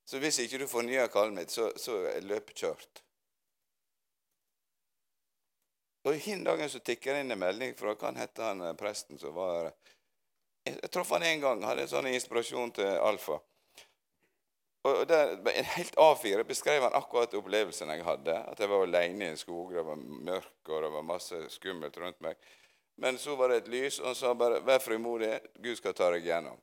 Så 0.07 0.21
hvis 0.23 0.39
ikke 0.39 0.63
du 0.63 0.69
fornyer 0.71 1.11
kallet 1.11 1.35
mitt, 1.35 1.51
så, 1.51 1.73
så 1.77 1.99
er 2.13 2.23
løpet 2.23 2.63
kjørt. 2.63 3.03
Og 6.07 6.15
Hin 6.23 6.45
dagen 6.47 6.71
så 6.71 6.79
tikker 6.79 7.15
det 7.17 7.25
inn 7.25 7.35
en 7.35 7.43
melding 7.43 7.75
fra 7.79 7.97
hva 7.99 8.13
het 8.15 8.39
han 8.39 8.63
eh, 8.63 8.77
presten 8.79 9.19
som 9.19 9.35
var 9.35 9.73
jeg 10.67 10.91
traff 10.91 11.11
han 11.15 11.23
én 11.23 11.43
gang. 11.43 11.63
Hadde 11.63 11.85
en 11.87 11.91
sånn 11.91 12.09
inspirasjon 12.11 12.73
til 12.75 12.99
Alfa. 12.99 13.39
Og 14.87 15.03
der, 15.11 15.35
en 15.51 15.69
Helt 15.75 15.99
A4 15.99 16.43
beskrev 16.47 16.85
han 16.87 16.95
akkurat 16.95 17.35
opplevelsen 17.35 17.91
jeg 17.95 18.07
hadde. 18.07 18.35
At 18.51 18.61
jeg 18.63 18.71
var 18.71 18.87
alene 18.87 19.27
i 19.27 19.31
en 19.33 19.39
skog, 19.39 19.75
det 19.75 19.85
var 19.87 19.99
mørkt 19.99 20.71
og 20.71 20.83
det 20.83 20.93
var 20.95 21.07
masse 21.07 21.41
skummelt 21.55 21.99
rundt 22.03 22.19
meg. 22.23 22.39
Men 23.03 23.19
så 23.19 23.35
var 23.37 23.53
det 23.53 23.61
et 23.63 23.71
lys, 23.71 23.99
og 24.01 24.07
han 24.07 24.15
sa 24.15 24.35
bare 24.35 24.61
'Vær 24.61 24.79
frimodig, 24.79 25.41
Gud 25.63 25.77
skal 25.77 25.95
ta 25.95 26.11
deg 26.11 26.25
gjennom'. 26.25 26.63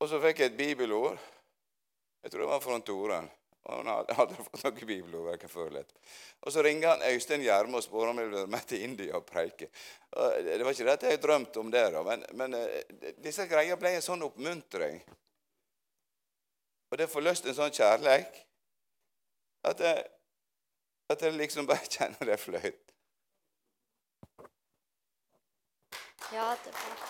Og 0.00 0.08
så 0.08 0.20
fikk 0.20 0.38
jeg 0.38 0.46
et 0.46 0.56
bibelord. 0.56 1.18
Jeg 2.28 2.32
tror 2.32 2.42
det 2.42 2.46
var 2.50 2.60
fra 2.60 2.74
Toren. 2.84 3.28
Og 3.68 3.86
han 3.86 4.10
hadde, 4.16 4.34
fått 4.36 4.64
noe 4.66 4.86
bibelord 4.88 5.44
før 5.48 5.70
litt. 5.72 5.94
Og 6.44 6.52
så 6.52 6.60
ringer 6.60 6.90
han 6.90 7.04
Øystein 7.08 7.40
Gjerme 7.40 7.78
og 7.80 7.84
spør 7.86 8.10
om 8.10 8.18
jeg 8.20 8.28
vil 8.28 8.36
være 8.36 8.50
med 8.52 8.66
til 8.68 8.82
India 8.84 9.14
og 9.16 9.24
preike. 9.24 9.70
Og 10.12 10.44
det 10.44 10.58
var 10.60 10.76
ikke 10.76 10.84
det 10.90 10.96
at 10.98 11.06
jeg 11.08 11.20
drømte 11.22 11.62
om 11.62 11.70
da, 11.72 11.86
men, 12.04 12.26
men 12.36 12.56
eh, 12.58 13.14
disse 13.24 13.48
greiene 13.48 13.80
ble 13.80 13.94
en 13.96 14.04
sånn 14.04 14.26
oppmuntring. 14.28 15.00
Og 16.92 17.00
det 17.00 17.08
forløste 17.08 17.48
en 17.48 17.56
sånn 17.62 17.72
kjærleik 17.72 18.42
at 19.72 19.80
jeg, 19.86 20.04
at 21.08 21.24
jeg 21.24 21.38
liksom 21.40 21.70
bare 21.70 21.88
kjenner 21.96 22.28
det 22.28 22.36
fløyt. 22.44 22.84
Ja, 26.36 26.52
det 26.60 26.76
var 26.76 27.08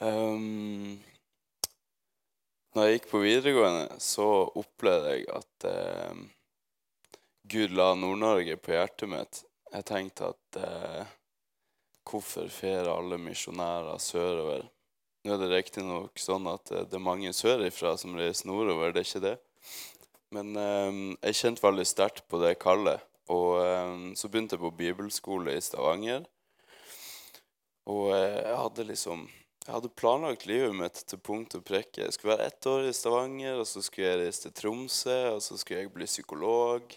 Um, 0.00 0.96
når 2.72 2.86
jeg 2.86 2.98
gikk 2.98 3.08
på 3.10 3.20
videregående, 3.20 3.98
så 4.00 4.26
opplevde 4.56 5.12
jeg 5.12 5.26
at 5.36 5.66
uh, 5.68 6.20
Gud 7.50 7.74
la 7.76 7.90
Nord-Norge 7.98 8.56
på 8.62 8.72
hjertet 8.72 9.10
mitt. 9.10 9.42
Jeg 9.74 9.86
tenkte 9.90 10.30
at 10.32 10.60
uh, 10.62 11.10
hvorfor 12.08 12.48
fer 12.52 12.88
alle 12.88 13.20
misjonærer 13.20 14.00
sørover? 14.00 14.64
Nå 15.26 15.34
er 15.34 15.42
det 15.42 15.50
riktignok 15.52 16.16
sånn 16.22 16.48
at 16.48 16.72
uh, 16.72 16.86
det 16.88 16.96
er 16.96 17.04
mange 17.10 17.34
sørifra 17.36 17.92
som 18.00 18.16
reiser 18.16 18.48
nordover, 18.48 18.94
det 18.94 19.02
er 19.04 19.10
ikke 19.10 19.24
det. 19.26 19.36
Men 20.32 20.54
um, 20.54 21.04
jeg 21.26 21.40
kjente 21.42 21.66
veldig 21.66 21.86
sterkt 21.90 22.24
på 22.30 22.40
det 22.40 22.54
kallet. 22.62 23.02
Og 23.30 23.60
um, 23.60 24.10
så 24.16 24.30
begynte 24.30 24.56
jeg 24.56 24.64
på 24.64 24.72
bibelskole 24.78 25.58
i 25.58 25.62
Stavanger. 25.62 26.24
Og 27.90 28.10
eh, 28.14 28.40
jeg 28.44 28.56
hadde 28.60 28.86
liksom 28.86 29.22
jeg 29.66 29.74
hadde 29.74 29.90
planlagt 29.92 30.46
livet 30.48 30.72
mitt 30.72 31.02
til 31.04 31.20
punkt 31.20 31.54
og 31.58 31.64
prikke. 31.68 32.06
Jeg 32.06 32.14
skulle 32.16 32.32
være 32.32 32.46
ett 32.48 32.66
år 32.66 32.86
i 32.88 32.94
Stavanger, 32.96 33.58
og 33.60 33.66
så 33.68 33.82
skulle 33.84 34.08
jeg 34.08 34.20
reise 34.22 34.44
til 34.46 34.54
Tromsø, 34.56 35.18
og 35.34 35.42
så 35.44 35.58
skulle 35.60 35.82
jeg 35.82 35.92
bli 35.92 36.08
psykolog. 36.08 36.94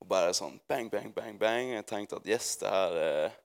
Og 0.00 0.08
bare 0.10 0.32
sånn 0.34 0.56
bang, 0.68 0.88
bang, 0.90 1.12
bang, 1.14 1.36
bang. 1.38 1.70
Jeg 1.76 1.86
tenkte 1.86 2.18
at 2.18 2.26
yes, 2.26 2.56
det 2.58 2.72
her 2.72 2.96
er 2.98 3.36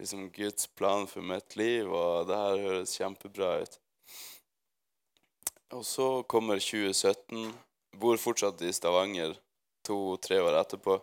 liksom 0.00 0.30
Guds 0.32 0.68
plan 0.78 1.04
for 1.10 1.24
mitt 1.28 1.58
liv, 1.60 1.90
og 1.92 2.30
det 2.30 2.38
her 2.40 2.64
høres 2.64 2.96
kjempebra 2.96 3.50
ut. 3.66 3.76
Og 5.76 5.84
så 5.84 6.08
kommer 6.30 6.62
2017, 6.62 7.52
bor 8.00 8.16
fortsatt 8.22 8.64
i 8.64 8.72
Stavanger 8.72 9.36
to-tre 9.84 10.40
år 10.40 10.56
etterpå. 10.62 10.96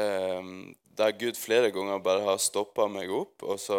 Eh, 0.00 0.50
der 0.98 1.14
Gud 1.20 1.36
flere 1.36 1.70
ganger 1.74 2.00
bare 2.02 2.24
har 2.24 2.40
stoppa 2.40 2.88
meg 2.88 3.12
opp, 3.12 3.44
og 3.44 3.60
så 3.60 3.78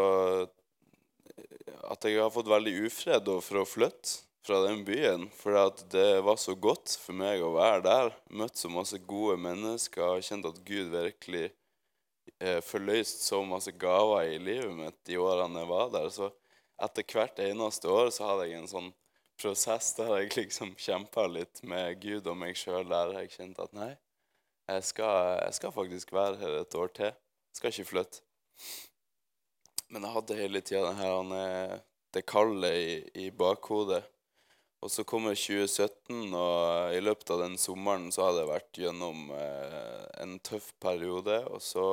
at 1.88 2.06
jeg 2.08 2.20
har 2.20 2.34
fått 2.34 2.50
veldig 2.50 2.76
ufred 2.88 3.30
for 3.46 3.62
å 3.62 3.68
flytte 3.68 4.26
fra 4.46 4.60
den 4.66 4.84
byen. 4.88 5.28
For 5.36 5.56
det 5.92 6.22
var 6.26 6.40
så 6.42 6.56
godt 6.56 6.96
for 7.02 7.18
meg 7.18 7.44
å 7.44 7.54
være 7.56 7.84
der. 7.86 8.12
Møtt 8.30 8.60
så 8.60 8.72
masse 8.72 9.00
gode 9.08 9.38
mennesker. 9.42 10.22
Kjent 10.26 10.48
at 10.50 10.62
Gud 10.68 10.92
virkelig 10.94 11.50
eh, 12.40 12.60
forløst 12.66 13.26
så 13.28 13.42
masse 13.46 13.74
gaver 13.80 14.34
i 14.34 14.40
livet 14.42 14.76
mitt 14.76 15.00
de 15.08 15.20
årene 15.22 15.64
jeg 15.64 15.72
var 15.72 15.94
der. 15.96 16.10
Så 16.14 16.32
etter 16.80 17.08
hvert 17.14 17.40
eneste 17.44 17.92
år 17.92 18.12
så 18.16 18.32
hadde 18.32 18.50
jeg 18.50 18.62
en 18.62 18.72
sånn 18.72 18.92
prosess 19.40 19.94
der 19.96 20.12
jeg 20.18 20.36
liksom 20.36 20.76
kjempa 20.80 21.26
litt 21.32 21.62
med 21.64 22.00
Gud 22.04 22.28
og 22.28 22.38
meg 22.40 22.58
sjøl, 22.60 22.84
der 22.90 23.14
jeg 23.22 23.36
kjente 23.38 23.64
at 23.64 23.76
nei, 23.76 23.94
jeg 24.70 24.84
skal, 24.86 25.38
jeg 25.46 25.56
skal 25.58 25.74
faktisk 25.74 26.12
være 26.14 26.38
her 26.42 26.58
et 26.60 26.76
år 26.78 26.92
til. 26.94 27.14
Jeg 27.14 27.60
skal 27.60 27.74
ikke 27.74 27.90
flytte. 27.94 28.26
Men 29.90 30.06
jeg 30.06 30.14
hadde 30.14 30.38
hele 30.38 30.62
tida 30.62 30.92
det 32.14 32.26
kallet 32.30 32.76
i, 32.78 32.94
i 33.26 33.30
bakhodet. 33.34 34.04
Og 34.80 34.92
så 34.92 35.04
kommer 35.04 35.36
2017, 35.36 36.30
og 36.32 36.94
i 36.96 37.02
løpet 37.04 37.34
av 37.34 37.42
den 37.44 37.58
sommeren 37.60 38.08
så 38.16 38.30
hadde 38.30 38.46
jeg 38.46 38.52
vært 38.54 38.80
gjennom 38.80 39.26
eh, 39.36 40.06
en 40.24 40.38
tøff 40.46 40.70
periode. 40.80 41.42
Og 41.52 41.60
så 41.64 41.88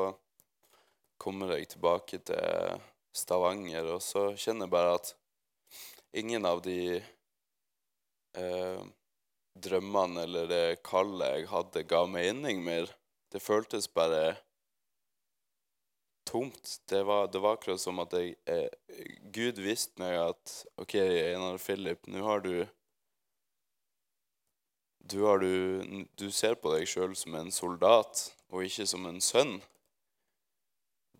kommer 1.19 1.57
jeg 1.57 1.73
tilbake 1.73 2.21
til 2.29 2.85
Stavanger, 3.17 3.91
og 3.97 4.05
så 4.05 4.29
kjenner 4.39 4.69
jeg 4.69 4.75
bare 4.77 4.95
at 5.01 5.13
ingen 6.17 6.47
av 6.47 6.63
de 6.63 7.01
eh, 8.37 8.87
drømmene 9.67 10.27
eller 10.29 10.49
det 10.53 10.65
kallet 10.87 11.41
jeg 11.41 11.51
hadde, 11.51 11.87
ga 11.91 12.05
mening 12.07 12.63
mer. 12.65 12.93
Det 13.33 13.43
føltes 13.43 13.89
bare 13.91 14.37
tomt. 16.27 16.77
Det 16.91 17.03
var, 17.07 17.29
det 17.33 17.41
var 17.43 17.57
akkurat 17.57 17.81
som 17.81 18.01
at 18.03 18.15
jeg, 18.17 18.35
eh, 18.51 18.69
Gud 19.35 19.61
visste 19.63 20.01
meg 20.03 20.19
at 20.21 20.57
OK, 20.83 20.97
Einar 20.99 21.61
Philip, 21.63 22.03
nå 22.11 22.25
har 22.27 22.43
du 22.45 22.67
du, 25.07 25.23
har 25.23 25.39
du, 25.39 26.07
du 26.19 26.31
ser 26.35 26.57
på 26.59 26.73
deg 26.75 26.89
sjøl 26.91 27.15
som 27.15 27.37
en 27.39 27.53
soldat 27.55 28.27
og 28.51 28.67
ikke 28.67 28.87
som 28.91 29.07
en 29.07 29.21
sønn. 29.23 29.59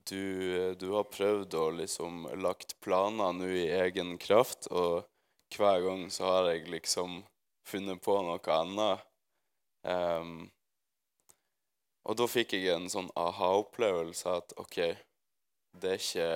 Du, 0.07 0.75
du 0.79 0.89
har 0.95 1.07
prøvd 1.11 1.55
å 1.59 1.69
liksom 1.81 2.27
lagt 2.43 2.77
planer 2.83 3.35
nå 3.35 3.49
i 3.51 3.67
egen 3.75 4.15
kraft, 4.23 4.69
og 4.71 5.07
hver 5.55 5.83
gang 5.83 6.05
så 6.15 6.29
har 6.31 6.51
jeg 6.53 6.69
liksom 6.71 7.21
funnet 7.67 8.03
på 8.03 8.15
noe 8.27 8.59
annet. 8.59 9.03
Um, 9.87 10.47
og 12.07 12.19
da 12.19 12.27
fikk 12.31 12.55
jeg 12.55 12.71
en 12.71 12.89
sånn 12.91 13.11
aha-opplevelse 13.19 14.35
at 14.39 14.55
OK, 14.63 14.79
det 15.77 15.93
er, 15.93 16.01
ikke, 16.01 16.29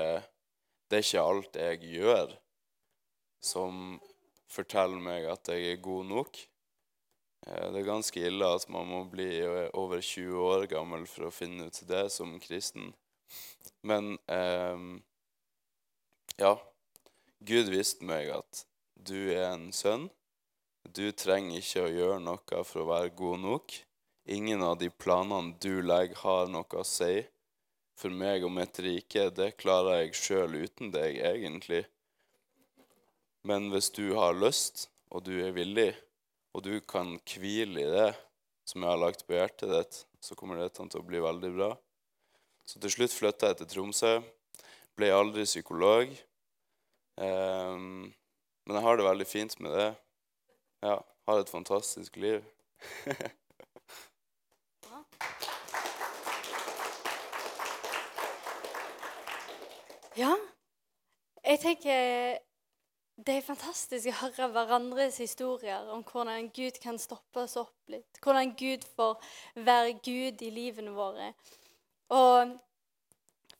det 0.91 0.99
er 0.99 1.05
ikke 1.07 1.27
alt 1.33 1.59
jeg 1.63 1.83
gjør 1.95 2.33
som 3.41 3.99
forteller 4.51 5.01
meg 5.01 5.29
at 5.31 5.49
jeg 5.49 5.71
er 5.73 5.85
god 5.85 6.09
nok. 6.11 6.41
Eh, 7.47 7.67
det 7.73 7.81
er 7.81 7.87
ganske 7.89 8.25
ille 8.27 8.49
at 8.57 8.67
man 8.73 8.89
må 8.91 9.05
bli 9.13 9.31
over 9.79 10.03
20 10.03 10.43
år 10.45 10.67
gammel 10.73 11.07
for 11.09 11.29
å 11.29 11.35
finne 11.35 11.71
ut 11.71 11.83
det 11.89 12.09
som 12.13 12.35
kristen. 12.43 12.91
Men 13.87 14.17
eh, 14.29 14.83
ja, 16.41 16.55
Gud 17.41 17.71
viste 17.73 18.05
meg 18.05 18.33
at 18.35 18.65
du 19.01 19.31
er 19.33 19.53
en 19.55 19.71
sønn. 19.73 20.11
Du 20.85 21.07
trenger 21.13 21.61
ikke 21.61 21.87
å 21.87 21.93
gjøre 21.93 22.21
noe 22.25 22.65
for 22.67 22.83
å 22.83 22.91
være 22.91 23.15
god 23.17 23.45
nok. 23.45 23.79
Ingen 24.25 24.63
av 24.63 24.79
de 24.79 24.91
planene 24.91 25.55
du 25.61 25.81
legger, 25.83 26.19
har 26.23 26.51
noe 26.53 26.81
å 26.81 26.85
si. 26.87 27.23
For 28.01 28.13
meg 28.13 28.45
og 28.45 28.53
mitt 28.57 28.79
rike, 28.81 29.29
det 29.37 29.55
klarer 29.61 30.03
jeg 30.03 30.17
sjøl 30.17 30.57
uten 30.63 30.93
deg, 30.95 31.19
egentlig. 31.21 31.85
Men 33.45 33.71
hvis 33.73 33.91
du 33.97 34.15
har 34.17 34.37
lyst, 34.37 34.89
og 35.11 35.25
du 35.27 35.35
er 35.43 35.55
villig, 35.57 35.93
og 36.55 36.65
du 36.67 36.75
kan 36.81 37.17
hvile 37.29 37.83
i 37.83 37.91
det 37.91 38.11
som 38.69 38.85
jeg 38.85 38.93
har 38.93 39.01
lagt 39.01 39.27
på 39.27 39.35
hjertet 39.37 39.73
ditt, 39.73 40.03
så 40.21 40.37
kommer 40.37 40.61
dette 40.61 40.85
til 40.85 41.01
å 41.01 41.07
bli 41.07 41.23
veldig 41.23 41.51
bra. 41.57 41.71
Så 42.69 42.79
til 42.83 42.93
slutt 42.93 43.17
flytta 43.17 43.51
jeg 43.51 43.61
til 43.61 43.71
Tromsø. 43.73 44.13
Ble 44.99 45.11
aldri 45.15 45.47
psykolog. 45.49 46.13
Um, 47.17 48.13
men 48.67 48.77
jeg 48.77 48.85
har 48.85 49.01
det 49.01 49.09
veldig 49.09 49.27
fint 49.27 49.57
med 49.65 49.75
det. 49.75 49.89
Ja, 50.85 51.01
har 51.27 51.43
et 51.43 51.53
fantastisk 51.53 52.21
liv. 52.21 52.45
ja. 60.17 60.35
Jeg 61.45 61.61
tenker 61.63 62.39
det 63.21 63.35
er 63.37 63.45
fantastisk 63.45 64.09
å 64.09 64.17
høre 64.23 64.49
hverandres 64.55 65.19
historier 65.21 65.89
om 65.93 66.01
hvordan 66.09 66.49
Gud 66.57 66.79
kan 66.81 66.97
stoppe 67.01 67.43
oss 67.45 67.59
opp 67.61 67.93
litt. 67.93 68.21
Hvordan 68.25 68.55
Gud 68.57 68.87
får 68.97 69.19
være 69.61 69.99
Gud 70.01 70.41
i 70.41 70.51
livene 70.55 70.95
våre. 70.97 71.35
Og 72.17 72.55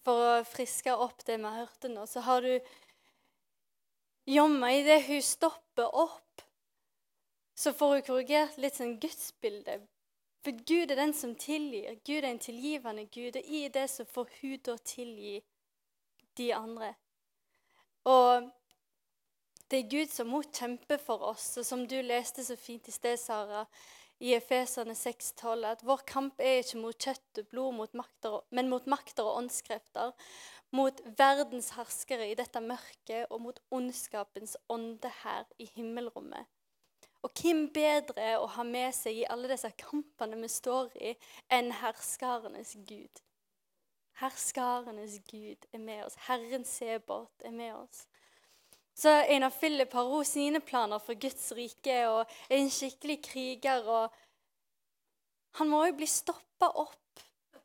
for 0.01 0.25
å 0.31 0.45
friske 0.49 0.95
opp 0.97 1.27
det 1.29 1.37
vi 1.43 1.53
hørte 1.59 1.93
nå, 1.93 2.07
så 2.09 2.25
har 2.25 2.47
du 2.47 2.55
Jomma, 4.31 4.71
idet 4.79 5.03
hun 5.09 5.23
stopper 5.25 5.95
opp, 5.97 6.43
så 7.57 7.73
får 7.77 7.95
hun 7.95 8.05
korrigert 8.07 8.59
litt 8.63 8.77
sånn 8.79 8.99
gudsbilde. 9.03 9.81
For 10.45 10.57
Gud 10.65 10.93
er 10.93 11.01
den 11.03 11.13
som 11.17 11.35
tilgir. 11.37 11.99
Gud 12.07 12.23
er 12.23 12.31
en 12.31 12.41
tilgivende 12.41 13.05
Gud. 13.13 13.37
Og 13.37 13.45
i 13.45 13.67
det 13.73 13.89
så 13.93 14.07
får 14.09 14.31
hun 14.41 14.61
da 14.65 14.77
tilgi 14.89 15.41
de 16.39 16.53
andre. 16.55 16.95
Og 18.09 18.51
det 19.71 19.79
er 19.79 19.91
Gud 19.91 20.11
som 20.11 20.31
må 20.33 20.43
kjempe 20.51 20.99
for 20.99 21.23
oss. 21.31 21.53
Og 21.61 21.67
som 21.67 21.87
du 21.87 21.99
leste 22.03 22.45
så 22.45 22.57
fint 22.59 22.89
i 22.91 22.95
sted, 22.95 23.19
Sara, 23.21 23.65
i 24.21 24.35
Efeserne 24.37 24.93
6,12, 24.99 25.65
at 25.65 25.85
vår 25.87 26.03
kamp 26.09 26.41
er 26.45 26.61
ikke 26.61 26.81
mot 26.83 26.97
kjøtt 26.99 27.41
og 27.41 27.47
blod, 27.53 27.77
mot 27.79 27.95
makter, 27.97 28.41
men 28.51 28.69
mot 28.69 28.89
makter 28.91 29.25
og 29.25 29.45
åndskrefter. 29.45 30.13
Mot 30.77 31.01
verdens 31.19 31.73
herskere 31.75 32.29
i 32.31 32.37
dette 32.39 32.61
mørket 32.63 33.31
og 33.31 33.41
mot 33.47 33.63
ondskapens 33.75 34.57
ånde 34.71 35.11
her 35.23 35.49
i 35.59 35.67
himmelrommet. 35.75 36.47
Og 37.27 37.33
hvem 37.37 37.67
bedre 37.75 38.37
å 38.41 38.47
ha 38.55 38.65
med 38.65 38.95
seg 38.97 39.19
i 39.19 39.27
alle 39.29 39.51
disse 39.51 39.71
kampene 39.81 40.39
vi 40.41 40.49
står 40.53 40.95
i, 41.01 41.17
enn 41.53 41.73
herskarenes 41.81 42.77
Gud? 42.89 43.25
Herskarenes 44.21 45.21
Gud 45.31 45.67
er 45.73 45.79
med 45.79 46.05
oss. 46.05 46.17
Herren 46.27 46.65
Sebot 46.65 47.45
er 47.45 47.51
med 47.51 47.75
oss. 47.75 48.07
Så 48.95 49.09
Einar 49.09 49.51
Philip 49.51 49.93
har 49.93 50.05
ro 50.05 50.23
sine 50.25 50.61
planer 50.61 50.99
for 50.99 51.17
Guds 51.21 51.53
rike 51.57 52.09
og 52.09 52.27
er 52.51 52.57
en 52.57 52.71
skikkelig 52.71 53.23
kriger. 53.25 53.87
og 53.89 54.11
Han 55.53 55.69
må 55.69 55.85
jo 55.87 55.95
bli 55.97 56.07
stoppa 56.07 56.69
opp. 56.75 56.97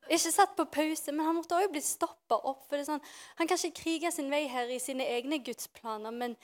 Ikke 0.10 0.32
satt 0.32 0.54
på 0.56 0.68
pause, 0.70 1.12
men 1.12 1.26
han 1.26 1.36
måtte 1.36 1.58
òg 1.58 1.72
bli 1.74 1.82
stoppa 1.82 2.38
opp. 2.38 2.68
for 2.70 2.78
det 2.78 2.86
er 2.86 2.92
sånn, 2.92 3.08
Han 3.36 3.48
kan 3.48 3.58
ikke 3.58 3.82
krige 3.82 4.12
sin 4.12 4.32
vei 4.32 4.48
her 4.48 4.70
i 4.70 4.80
sine 4.80 5.04
egne 5.04 5.44
gudsplaner, 5.44 6.12
men 6.12 6.38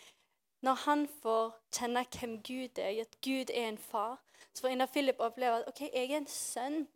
når 0.62 0.74
han 0.74 1.08
får 1.22 1.54
kjenne 1.72 2.06
hvem 2.06 2.42
Gud 2.44 2.80
er, 2.80 3.02
at 3.02 3.22
Gud 3.22 3.50
er 3.54 3.68
en 3.70 3.78
far, 3.78 4.20
så 4.54 4.62
får 4.62 4.70
Einar 4.70 4.90
Philip 4.92 5.20
oppleve 5.20 5.62
at 5.62 5.68
ok, 5.68 5.82
jeg 5.82 6.12
er 6.12 6.18
en 6.18 6.28
sønn, 6.28 6.88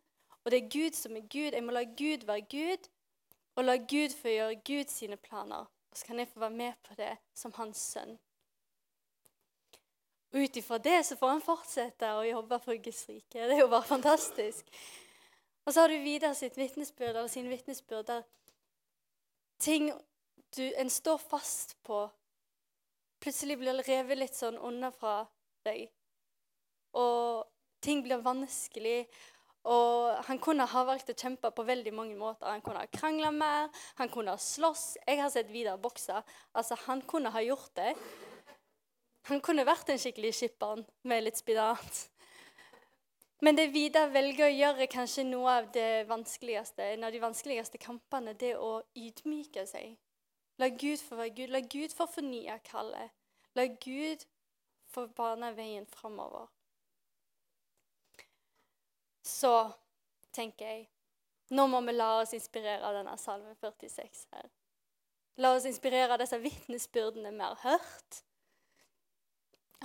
og 0.44 0.52
det 0.52 0.64
er 0.64 0.70
Gud 0.70 0.94
som 0.94 1.16
er 1.16 1.22
Gud. 1.22 1.54
Jeg 1.54 1.64
må 1.64 1.72
la 1.72 1.84
Gud 1.84 2.26
være 2.26 2.42
Gud, 2.42 2.90
og 3.56 3.64
la 3.64 3.78
Gud 3.78 4.16
få 4.16 4.34
gjøre 4.34 4.62
Gud 4.68 4.92
sine 4.92 5.18
planer. 5.18 5.66
Og 5.92 5.98
så 5.98 6.06
kan 6.06 6.20
jeg 6.20 6.28
få 6.28 6.40
være 6.40 6.58
med 6.60 6.74
på 6.84 6.96
det 7.00 7.14
som 7.34 7.54
hans 7.56 7.80
sønn. 7.94 8.18
Ut 10.36 10.58
ifra 10.58 10.78
det 10.78 10.98
så 11.08 11.16
får 11.16 11.30
han 11.32 11.44
fortsette 11.44 12.10
å 12.12 12.26
jobbe 12.28 12.60
for 12.60 12.76
Guds 12.84 13.06
rike. 13.08 13.40
Det 13.40 13.56
er 13.56 13.62
jo 13.62 13.72
bare 13.72 13.88
fantastisk. 13.88 14.68
Og 15.66 15.74
så 15.74 15.82
har 15.82 15.90
du 15.90 16.04
videre 16.04 16.36
sitt 16.36 16.58
vitnesbyrd, 16.60 17.16
eller 17.16 17.32
sine 17.32 17.50
vitnesbyrd 17.50 18.10
der 18.10 18.26
ting 19.64 19.94
du, 20.58 20.64
en 20.76 20.90
står 20.90 21.18
fast 21.18 21.78
på, 21.84 22.04
plutselig 23.24 23.58
blir 23.60 23.80
revet 23.88 24.20
litt 24.20 24.36
sånn 24.36 24.60
unna 24.60 24.92
fra 24.92 25.22
deg. 25.66 25.88
Og 27.00 27.48
ting 27.84 28.04
blir 28.04 28.24
vanskelig, 28.24 29.06
og 29.66 30.26
han 30.28 30.40
kunne 30.42 30.68
ha 30.70 30.84
valgt 30.86 31.10
å 31.10 31.18
kjempe 31.18 31.50
på 31.56 31.66
veldig 31.66 31.94
mange 31.98 32.16
måter. 32.20 32.48
Han 32.52 32.62
kunne 32.66 32.84
ha 32.84 32.90
krangla 32.94 33.32
mer, 33.34 33.70
han 33.98 34.12
kunne 34.14 34.36
ha 34.36 34.42
slåss. 34.42 34.86
Jeg 35.08 35.22
har 35.22 35.32
sett 35.34 35.50
Vidar 35.50 35.80
bokse. 35.82 36.22
Altså, 36.54 36.78
han 36.86 37.02
kunne 37.10 37.34
ha 37.34 37.42
gjort 37.42 37.72
det. 37.80 37.96
Han 39.32 39.42
kunne 39.42 39.66
vært 39.66 39.90
en 39.90 40.02
skikkelig 40.02 40.36
skipper 40.38 40.84
med 41.10 41.26
litt 41.26 41.42
spinat. 41.42 42.04
Men 43.42 43.58
det 43.58 43.72
Vidar 43.74 44.14
velger 44.14 44.48
å 44.48 44.54
gjøre, 44.54 44.88
kanskje 44.88 45.26
noe 45.28 45.58
av 45.60 45.72
det 45.74 46.06
vanskeligste, 46.10 46.86
en 46.94 47.04
av 47.08 47.14
de 47.14 47.20
vanskeligste 47.24 47.82
kampene, 47.82 48.36
det 48.38 48.54
å 48.62 48.80
ydmyke 48.96 49.66
seg. 49.70 49.98
La 50.62 50.70
Gud 50.70 51.02
få 51.04 51.18
være 51.20 51.34
Gud. 51.36 51.52
La 51.52 51.60
Gud 51.60 51.94
få 51.98 52.08
fornye 52.08 52.60
kallet. 52.64 53.12
La 53.58 53.66
Gud 53.68 54.24
få 54.94 55.08
bane 55.18 55.52
veien 55.58 55.90
framover. 55.92 56.48
Så 59.36 59.56
tenker 60.36 60.70
jeg 60.70 60.86
nå 61.54 61.68
må 61.70 61.82
vi 61.86 61.94
la 61.94 62.10
oss 62.24 62.34
inspirere 62.34 62.82
av 62.88 62.96
denne 62.98 63.14
salme 63.22 63.54
46 63.62 64.24
her. 64.34 64.48
La 65.44 65.52
oss 65.54 65.68
inspirere 65.70 66.16
av 66.16 66.22
disse 66.22 66.40
vitnesbyrdene 66.42 67.34
vi 67.36 67.44
har 67.44 67.60
hørt. 67.62 68.22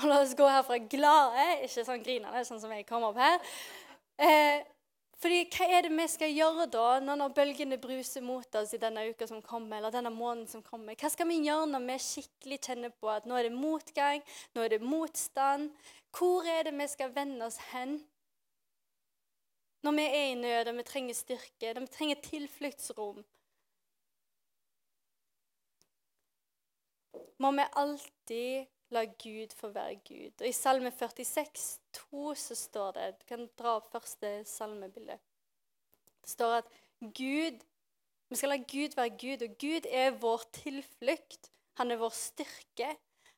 Og 0.00 0.06
la 0.08 0.20
oss 0.22 0.32
gå 0.38 0.46
herfra 0.48 0.78
glade, 0.88 1.46
ikke 1.66 1.84
sånn 1.84 2.04
grinende, 2.04 2.44
sånn 2.48 2.62
som 2.62 2.72
jeg 2.72 2.86
kom 2.88 3.04
opp 3.10 3.18
her. 3.20 3.40
Eh, 4.16 4.62
fordi 5.20 5.42
hva 5.52 5.66
er 5.68 5.84
det 5.84 5.92
vi 5.92 6.06
skal 6.08 6.32
gjøre 6.32 6.64
da, 6.72 6.84
når 7.04 7.34
bølgene 7.36 7.76
bruser 7.82 8.24
mot 8.24 8.56
oss 8.56 8.72
i 8.72 8.80
denne 8.80 9.02
uka 9.10 9.26
som 9.28 9.42
kommer, 9.44 9.76
eller 9.76 9.92
denne 9.92 10.12
måneden 10.14 10.46
som 10.48 10.62
kommer? 10.64 10.96
Hva 10.96 11.10
skal 11.12 11.28
vi 11.28 11.42
gjøre 11.44 11.66
når 11.74 11.84
vi 11.90 11.98
skikkelig 12.06 12.60
kjenner 12.64 12.94
på 12.96 13.10
at 13.12 13.28
nå 13.28 13.36
er 13.36 13.50
det 13.50 13.58
motgang, 13.58 14.24
nå 14.56 14.64
er 14.64 14.72
det 14.72 14.80
motstand? 14.80 15.74
Hvor 16.16 16.48
er 16.48 16.70
det 16.70 16.72
vi 16.78 16.88
skal 16.88 17.12
vende 17.12 17.50
oss 17.50 17.60
hen? 17.74 17.98
Når 19.82 19.96
vi 19.96 20.02
er 20.06 20.24
i 20.30 20.34
nød 20.34 20.68
og 20.68 20.76
vi 20.76 20.82
trenger 20.82 21.16
styrke, 21.16 21.72
når 21.74 21.86
vi 21.86 21.94
trenger 21.94 22.20
tilfluktsrom. 22.24 23.22
Må 27.40 27.50
vi 27.56 27.64
alltid 27.80 28.68
la 28.90 29.04
Gud 29.04 29.54
få 29.56 29.70
være 29.72 29.96
Gud. 30.04 30.40
Og 30.40 30.48
I 30.48 30.52
Salme 30.52 30.90
46, 30.90 31.80
2, 31.92 32.34
så 32.34 32.54
står 32.54 32.92
det 32.92 33.08
Du 33.20 33.26
kan 33.28 33.48
dra 33.58 33.76
opp 33.78 33.90
første 33.92 34.32
salmebilde. 34.44 35.18
Det 36.20 36.30
står 36.30 36.56
at 36.60 36.72
Gud 37.00 37.62
Vi 38.30 38.36
skal 38.36 38.52
la 38.52 38.56
Gud 38.56 38.96
være 38.96 39.16
Gud, 39.18 39.42
og 39.42 39.56
Gud 39.58 39.86
er 39.90 40.10
vår 40.10 40.42
tilflukt. 40.54 41.50
Han 41.80 41.90
er 41.90 41.98
vår 41.98 42.12
styrke. 42.14 42.92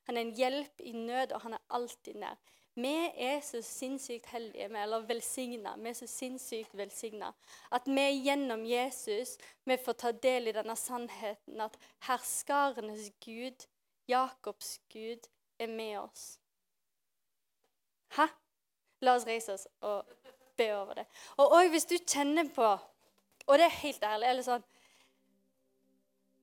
Han 0.09 0.17
er 0.17 0.21
en 0.21 0.35
hjelp 0.37 0.81
i 0.81 0.93
nød, 0.93 1.33
og 1.33 1.41
han 1.47 1.55
er 1.57 1.63
alltid 1.71 2.19
nær. 2.21 2.37
Vi 2.75 3.11
er 3.17 3.41
så 3.45 3.61
sinnssykt 3.63 4.27
heldige, 4.33 4.65
eller 4.83 5.05
velsigna. 5.07 5.75
Vi 5.77 5.89
er 5.89 5.97
så 5.97 6.07
sinnssykt 6.07 6.77
velsigna 6.77 7.33
at 7.71 7.87
vi 7.87 8.07
gjennom 8.25 8.65
Jesus 8.65 9.37
vi 9.65 9.77
får 9.77 9.99
ta 10.01 10.13
del 10.13 10.49
i 10.49 10.55
denne 10.57 10.77
sannheten 10.77 11.61
at 11.61 11.77
herskarenes 12.09 13.11
Gud, 13.25 13.67
Jakobs 14.09 14.79
Gud, 14.93 15.29
er 15.59 15.67
med 15.67 15.99
oss. 15.99 16.39
Hæ? 18.17 18.27
La 19.03 19.17
oss 19.17 19.27
reise 19.27 19.53
oss 19.53 19.69
og 19.81 20.09
be 20.57 20.71
over 20.75 20.95
det. 20.95 21.07
Og 21.37 21.69
hvis 21.69 21.85
du 21.85 21.97
kjenner 21.99 22.49
på 22.55 22.79
Og 23.47 23.59
det 23.59 23.65
er 23.65 23.81
helt 23.83 24.05
ærlig 24.07 24.29
eller 24.31 24.45
sånn, 24.47 24.63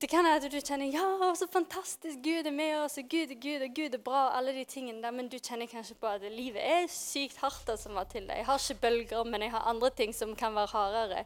Det 0.00 0.08
kan 0.08 0.24
være 0.24 0.36
at 0.40 0.52
du 0.52 0.60
kjenner 0.64 0.88
ja, 0.88 1.32
så 1.36 1.44
fantastisk, 1.52 2.22
Gud 2.24 2.46
er 2.48 2.54
med 2.56 2.78
oss, 2.80 2.96
og 2.98 3.08
Gud 3.12 3.34
er 3.34 3.40
Gud, 3.42 3.64
og 3.66 3.74
Gud 3.76 3.94
er 3.94 4.00
bra, 4.04 4.20
alle 4.38 4.54
de 4.56 4.64
tingene 4.64 5.02
der, 5.02 5.12
men 5.12 5.28
du 5.28 5.36
kjenner 5.36 5.68
kanskje 5.68 5.96
på 6.00 6.08
at 6.08 6.24
livet 6.32 6.62
er 6.64 6.86
sykt 6.88 7.36
hardt 7.42 7.68
som 7.76 7.92
Mathilde. 7.92 8.32
Jeg 8.32 8.46
har 8.48 8.62
ikke 8.70 8.80
bølger, 8.80 9.24
men 9.28 9.44
jeg 9.44 9.52
har 9.52 9.68
andre 9.68 9.90
ting 9.90 10.14
som 10.16 10.32
kan 10.36 10.56
være 10.56 10.72
hardere. 10.72 11.24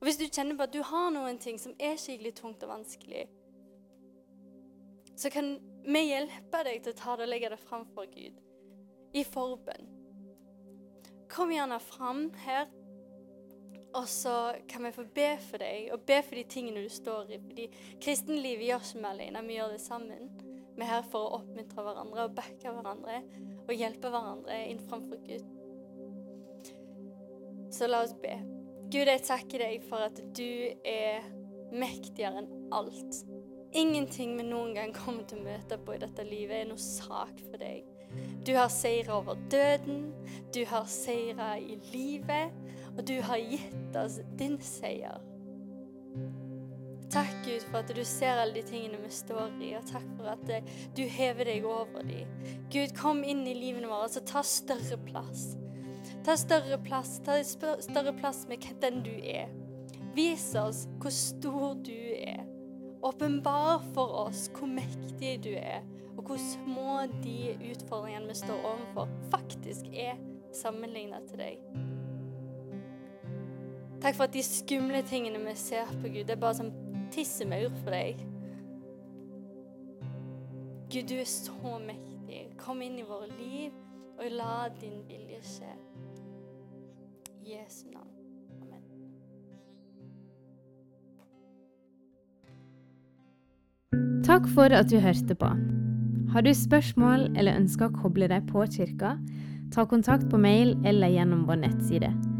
Og 0.00 0.04
Hvis 0.04 0.20
du 0.20 0.26
kjenner 0.28 0.56
på 0.56 0.66
at 0.68 0.74
du 0.74 0.82
har 0.82 1.08
noen 1.16 1.38
ting 1.40 1.56
som 1.60 1.72
er 1.80 1.96
skikkelig 1.96 2.34
tungt 2.36 2.62
og 2.62 2.74
vanskelig, 2.74 3.24
så 5.16 5.30
kan 5.30 5.54
vi 5.86 6.06
hjelpe 6.10 6.60
deg 6.66 6.82
til 6.84 6.92
å 6.92 6.98
ta 6.98 7.16
det 7.16 7.24
og 7.24 7.32
legge 7.32 7.54
det 7.54 7.60
fram 7.62 7.88
for 7.94 8.10
Gud 8.12 8.36
i 9.16 9.24
forbønn. 9.24 9.88
Kom 11.32 11.56
gjerne 11.56 11.80
fram 11.80 12.26
her, 12.44 12.68
og 13.94 14.08
så 14.10 14.54
kan 14.68 14.84
vi 14.84 14.92
få 14.94 15.04
be 15.14 15.28
for 15.38 15.62
deg 15.62 15.92
og 15.94 16.02
be 16.08 16.16
for 16.26 16.38
de 16.38 16.44
tingene 16.50 16.82
du 16.82 16.90
står 16.90 17.30
i. 17.30 17.38
Fordi 17.42 17.66
kristenlivet 18.02 18.66
gjør 18.66 18.82
ikke 18.82 19.02
vi 19.02 19.10
alene, 19.10 19.44
vi 19.46 19.58
gjør 19.58 19.74
det 19.74 19.82
sammen. 19.84 20.32
Vi 20.74 20.82
er 20.82 20.90
her 20.90 21.06
for 21.06 21.28
å 21.28 21.38
oppmuntre 21.38 21.84
hverandre 21.86 22.24
og 22.26 22.34
backe 22.34 22.72
hverandre 22.74 23.20
og 23.68 23.76
hjelpe 23.78 24.10
hverandre 24.10 24.58
inn 24.72 24.82
framfor 24.88 25.22
Gud. 25.28 25.46
Så 27.74 27.86
la 27.90 28.02
oss 28.02 28.14
be. 28.22 28.34
Gud, 28.90 29.08
jeg 29.08 29.22
takker 29.26 29.62
deg 29.62 29.86
for 29.88 30.06
at 30.06 30.18
du 30.36 30.50
er 30.86 31.24
mektigere 31.74 32.42
enn 32.42 32.50
alt. 32.74 33.22
Ingenting 33.74 34.36
vi 34.38 34.44
noen 34.46 34.74
gang 34.76 34.92
kommer 34.94 35.24
til 35.26 35.40
å 35.40 35.46
møte 35.48 35.78
på 35.82 35.96
i 35.96 36.02
dette 36.02 36.26
livet, 36.26 36.60
er 36.60 36.68
noe 36.70 36.82
sak 36.82 37.40
for 37.48 37.58
deg. 37.62 37.86
Du 38.46 38.52
har 38.54 38.68
seira 38.70 39.16
over 39.16 39.38
døden, 39.50 40.12
du 40.54 40.62
har 40.70 40.86
seira 40.90 41.54
i 41.58 41.78
livet, 41.90 42.54
og 42.96 43.04
du 43.06 43.16
har 43.26 43.42
gitt 43.42 43.96
oss 43.98 44.20
din 44.38 44.58
seier. 44.62 45.20
Takk, 47.14 47.34
Gud, 47.44 47.62
for 47.70 47.78
at 47.78 47.90
du 47.94 48.00
ser 48.06 48.40
alle 48.42 48.56
de 48.56 48.62
tingene 48.66 48.98
vi 48.98 49.10
står 49.12 49.52
i, 49.62 49.74
og 49.78 49.84
takk 49.86 50.06
for 50.16 50.30
at 50.32 50.48
eh, 50.50 50.72
du 50.96 51.04
hever 51.06 51.46
deg 51.46 51.66
over 51.68 52.02
dem. 52.06 52.30
Gud, 52.72 52.94
kom 52.98 53.22
inn 53.22 53.44
i 53.46 53.54
livene 53.54 53.90
våre 53.90 54.08
og 54.08 54.26
ta 54.26 54.42
større 54.46 54.98
plass. 55.06 55.52
Ta 56.26 56.34
større 56.40 56.78
plass, 56.82 57.20
ta 57.24 57.36
større 57.44 58.14
plass 58.18 58.44
med 58.50 58.66
den 58.82 59.02
du 59.06 59.12
er. 59.20 59.52
Vis 60.16 60.52
oss 60.58 60.84
hvor 61.02 61.14
stor 61.14 61.78
du 61.86 61.94
er. 62.16 62.42
Åpenbar 63.04 63.82
for 63.94 64.24
oss 64.24 64.48
hvor 64.56 64.70
mektig 64.70 65.36
du 65.44 65.52
er, 65.54 65.84
og 66.16 66.24
hvor 66.26 66.40
små 66.40 67.02
de 67.22 67.54
utfordringene 67.70 68.30
vi 68.30 68.38
står 68.42 68.70
overfor, 68.72 69.10
faktisk 69.30 69.90
er 69.92 70.16
sammenligna 70.56 71.20
til 71.28 71.44
deg. 71.44 71.84
Takk 74.04 74.16
for 74.18 74.24
at 74.28 74.34
de 74.36 74.42
skumle 74.44 74.98
tingene 75.08 75.38
vi 75.40 75.52
ser 75.56 75.88
på 76.02 76.08
Gud, 76.12 76.26
det 76.28 76.34
er 76.34 76.40
bare 76.40 76.54
som 76.58 76.66
tissemaur 77.12 77.70
for 77.78 77.90
deg. 77.94 78.18
Gud, 80.92 81.06
du 81.08 81.14
er 81.16 81.24
så 81.24 81.78
mektig. 81.86 82.42
Kom 82.60 82.82
inn 82.84 82.98
i 83.00 83.06
våre 83.08 83.30
liv, 83.38 83.72
og 84.18 84.28
la 84.28 84.68
din 84.76 85.00
vilje 85.08 85.40
skje. 85.48 85.72
I 87.46 87.54
Jesu 87.54 87.88
navn. 87.94 88.12
Amen. 88.60 88.84
Takk 94.28 94.44
for 94.52 94.68
at 94.68 94.92
du 94.92 95.00
hørte 95.00 95.32
på. 95.32 95.48
Har 96.36 96.44
du 96.44 96.52
spørsmål 96.52 97.30
eller 97.38 97.56
ønsker 97.56 97.88
å 97.88 97.96
koble 98.04 98.28
deg 98.28 98.52
på 98.52 98.68
kirka, 98.76 99.16
ta 99.72 99.88
kontakt 99.88 100.28
på 100.28 100.36
mail 100.36 100.76
eller 100.84 101.08
gjennom 101.16 101.48
vår 101.48 101.64
nettside. 101.64 102.33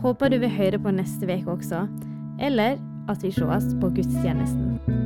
Håper 0.00 0.28
du 0.32 0.38
vil 0.40 0.50
høre 0.50 0.78
på 0.80 0.94
neste 0.96 1.28
uke 1.28 1.50
også, 1.58 1.84
eller 2.40 2.80
at 3.08 3.22
vi 3.22 3.32
sees 3.36 3.68
på 3.80 3.92
gudstjenesten. 3.92 4.99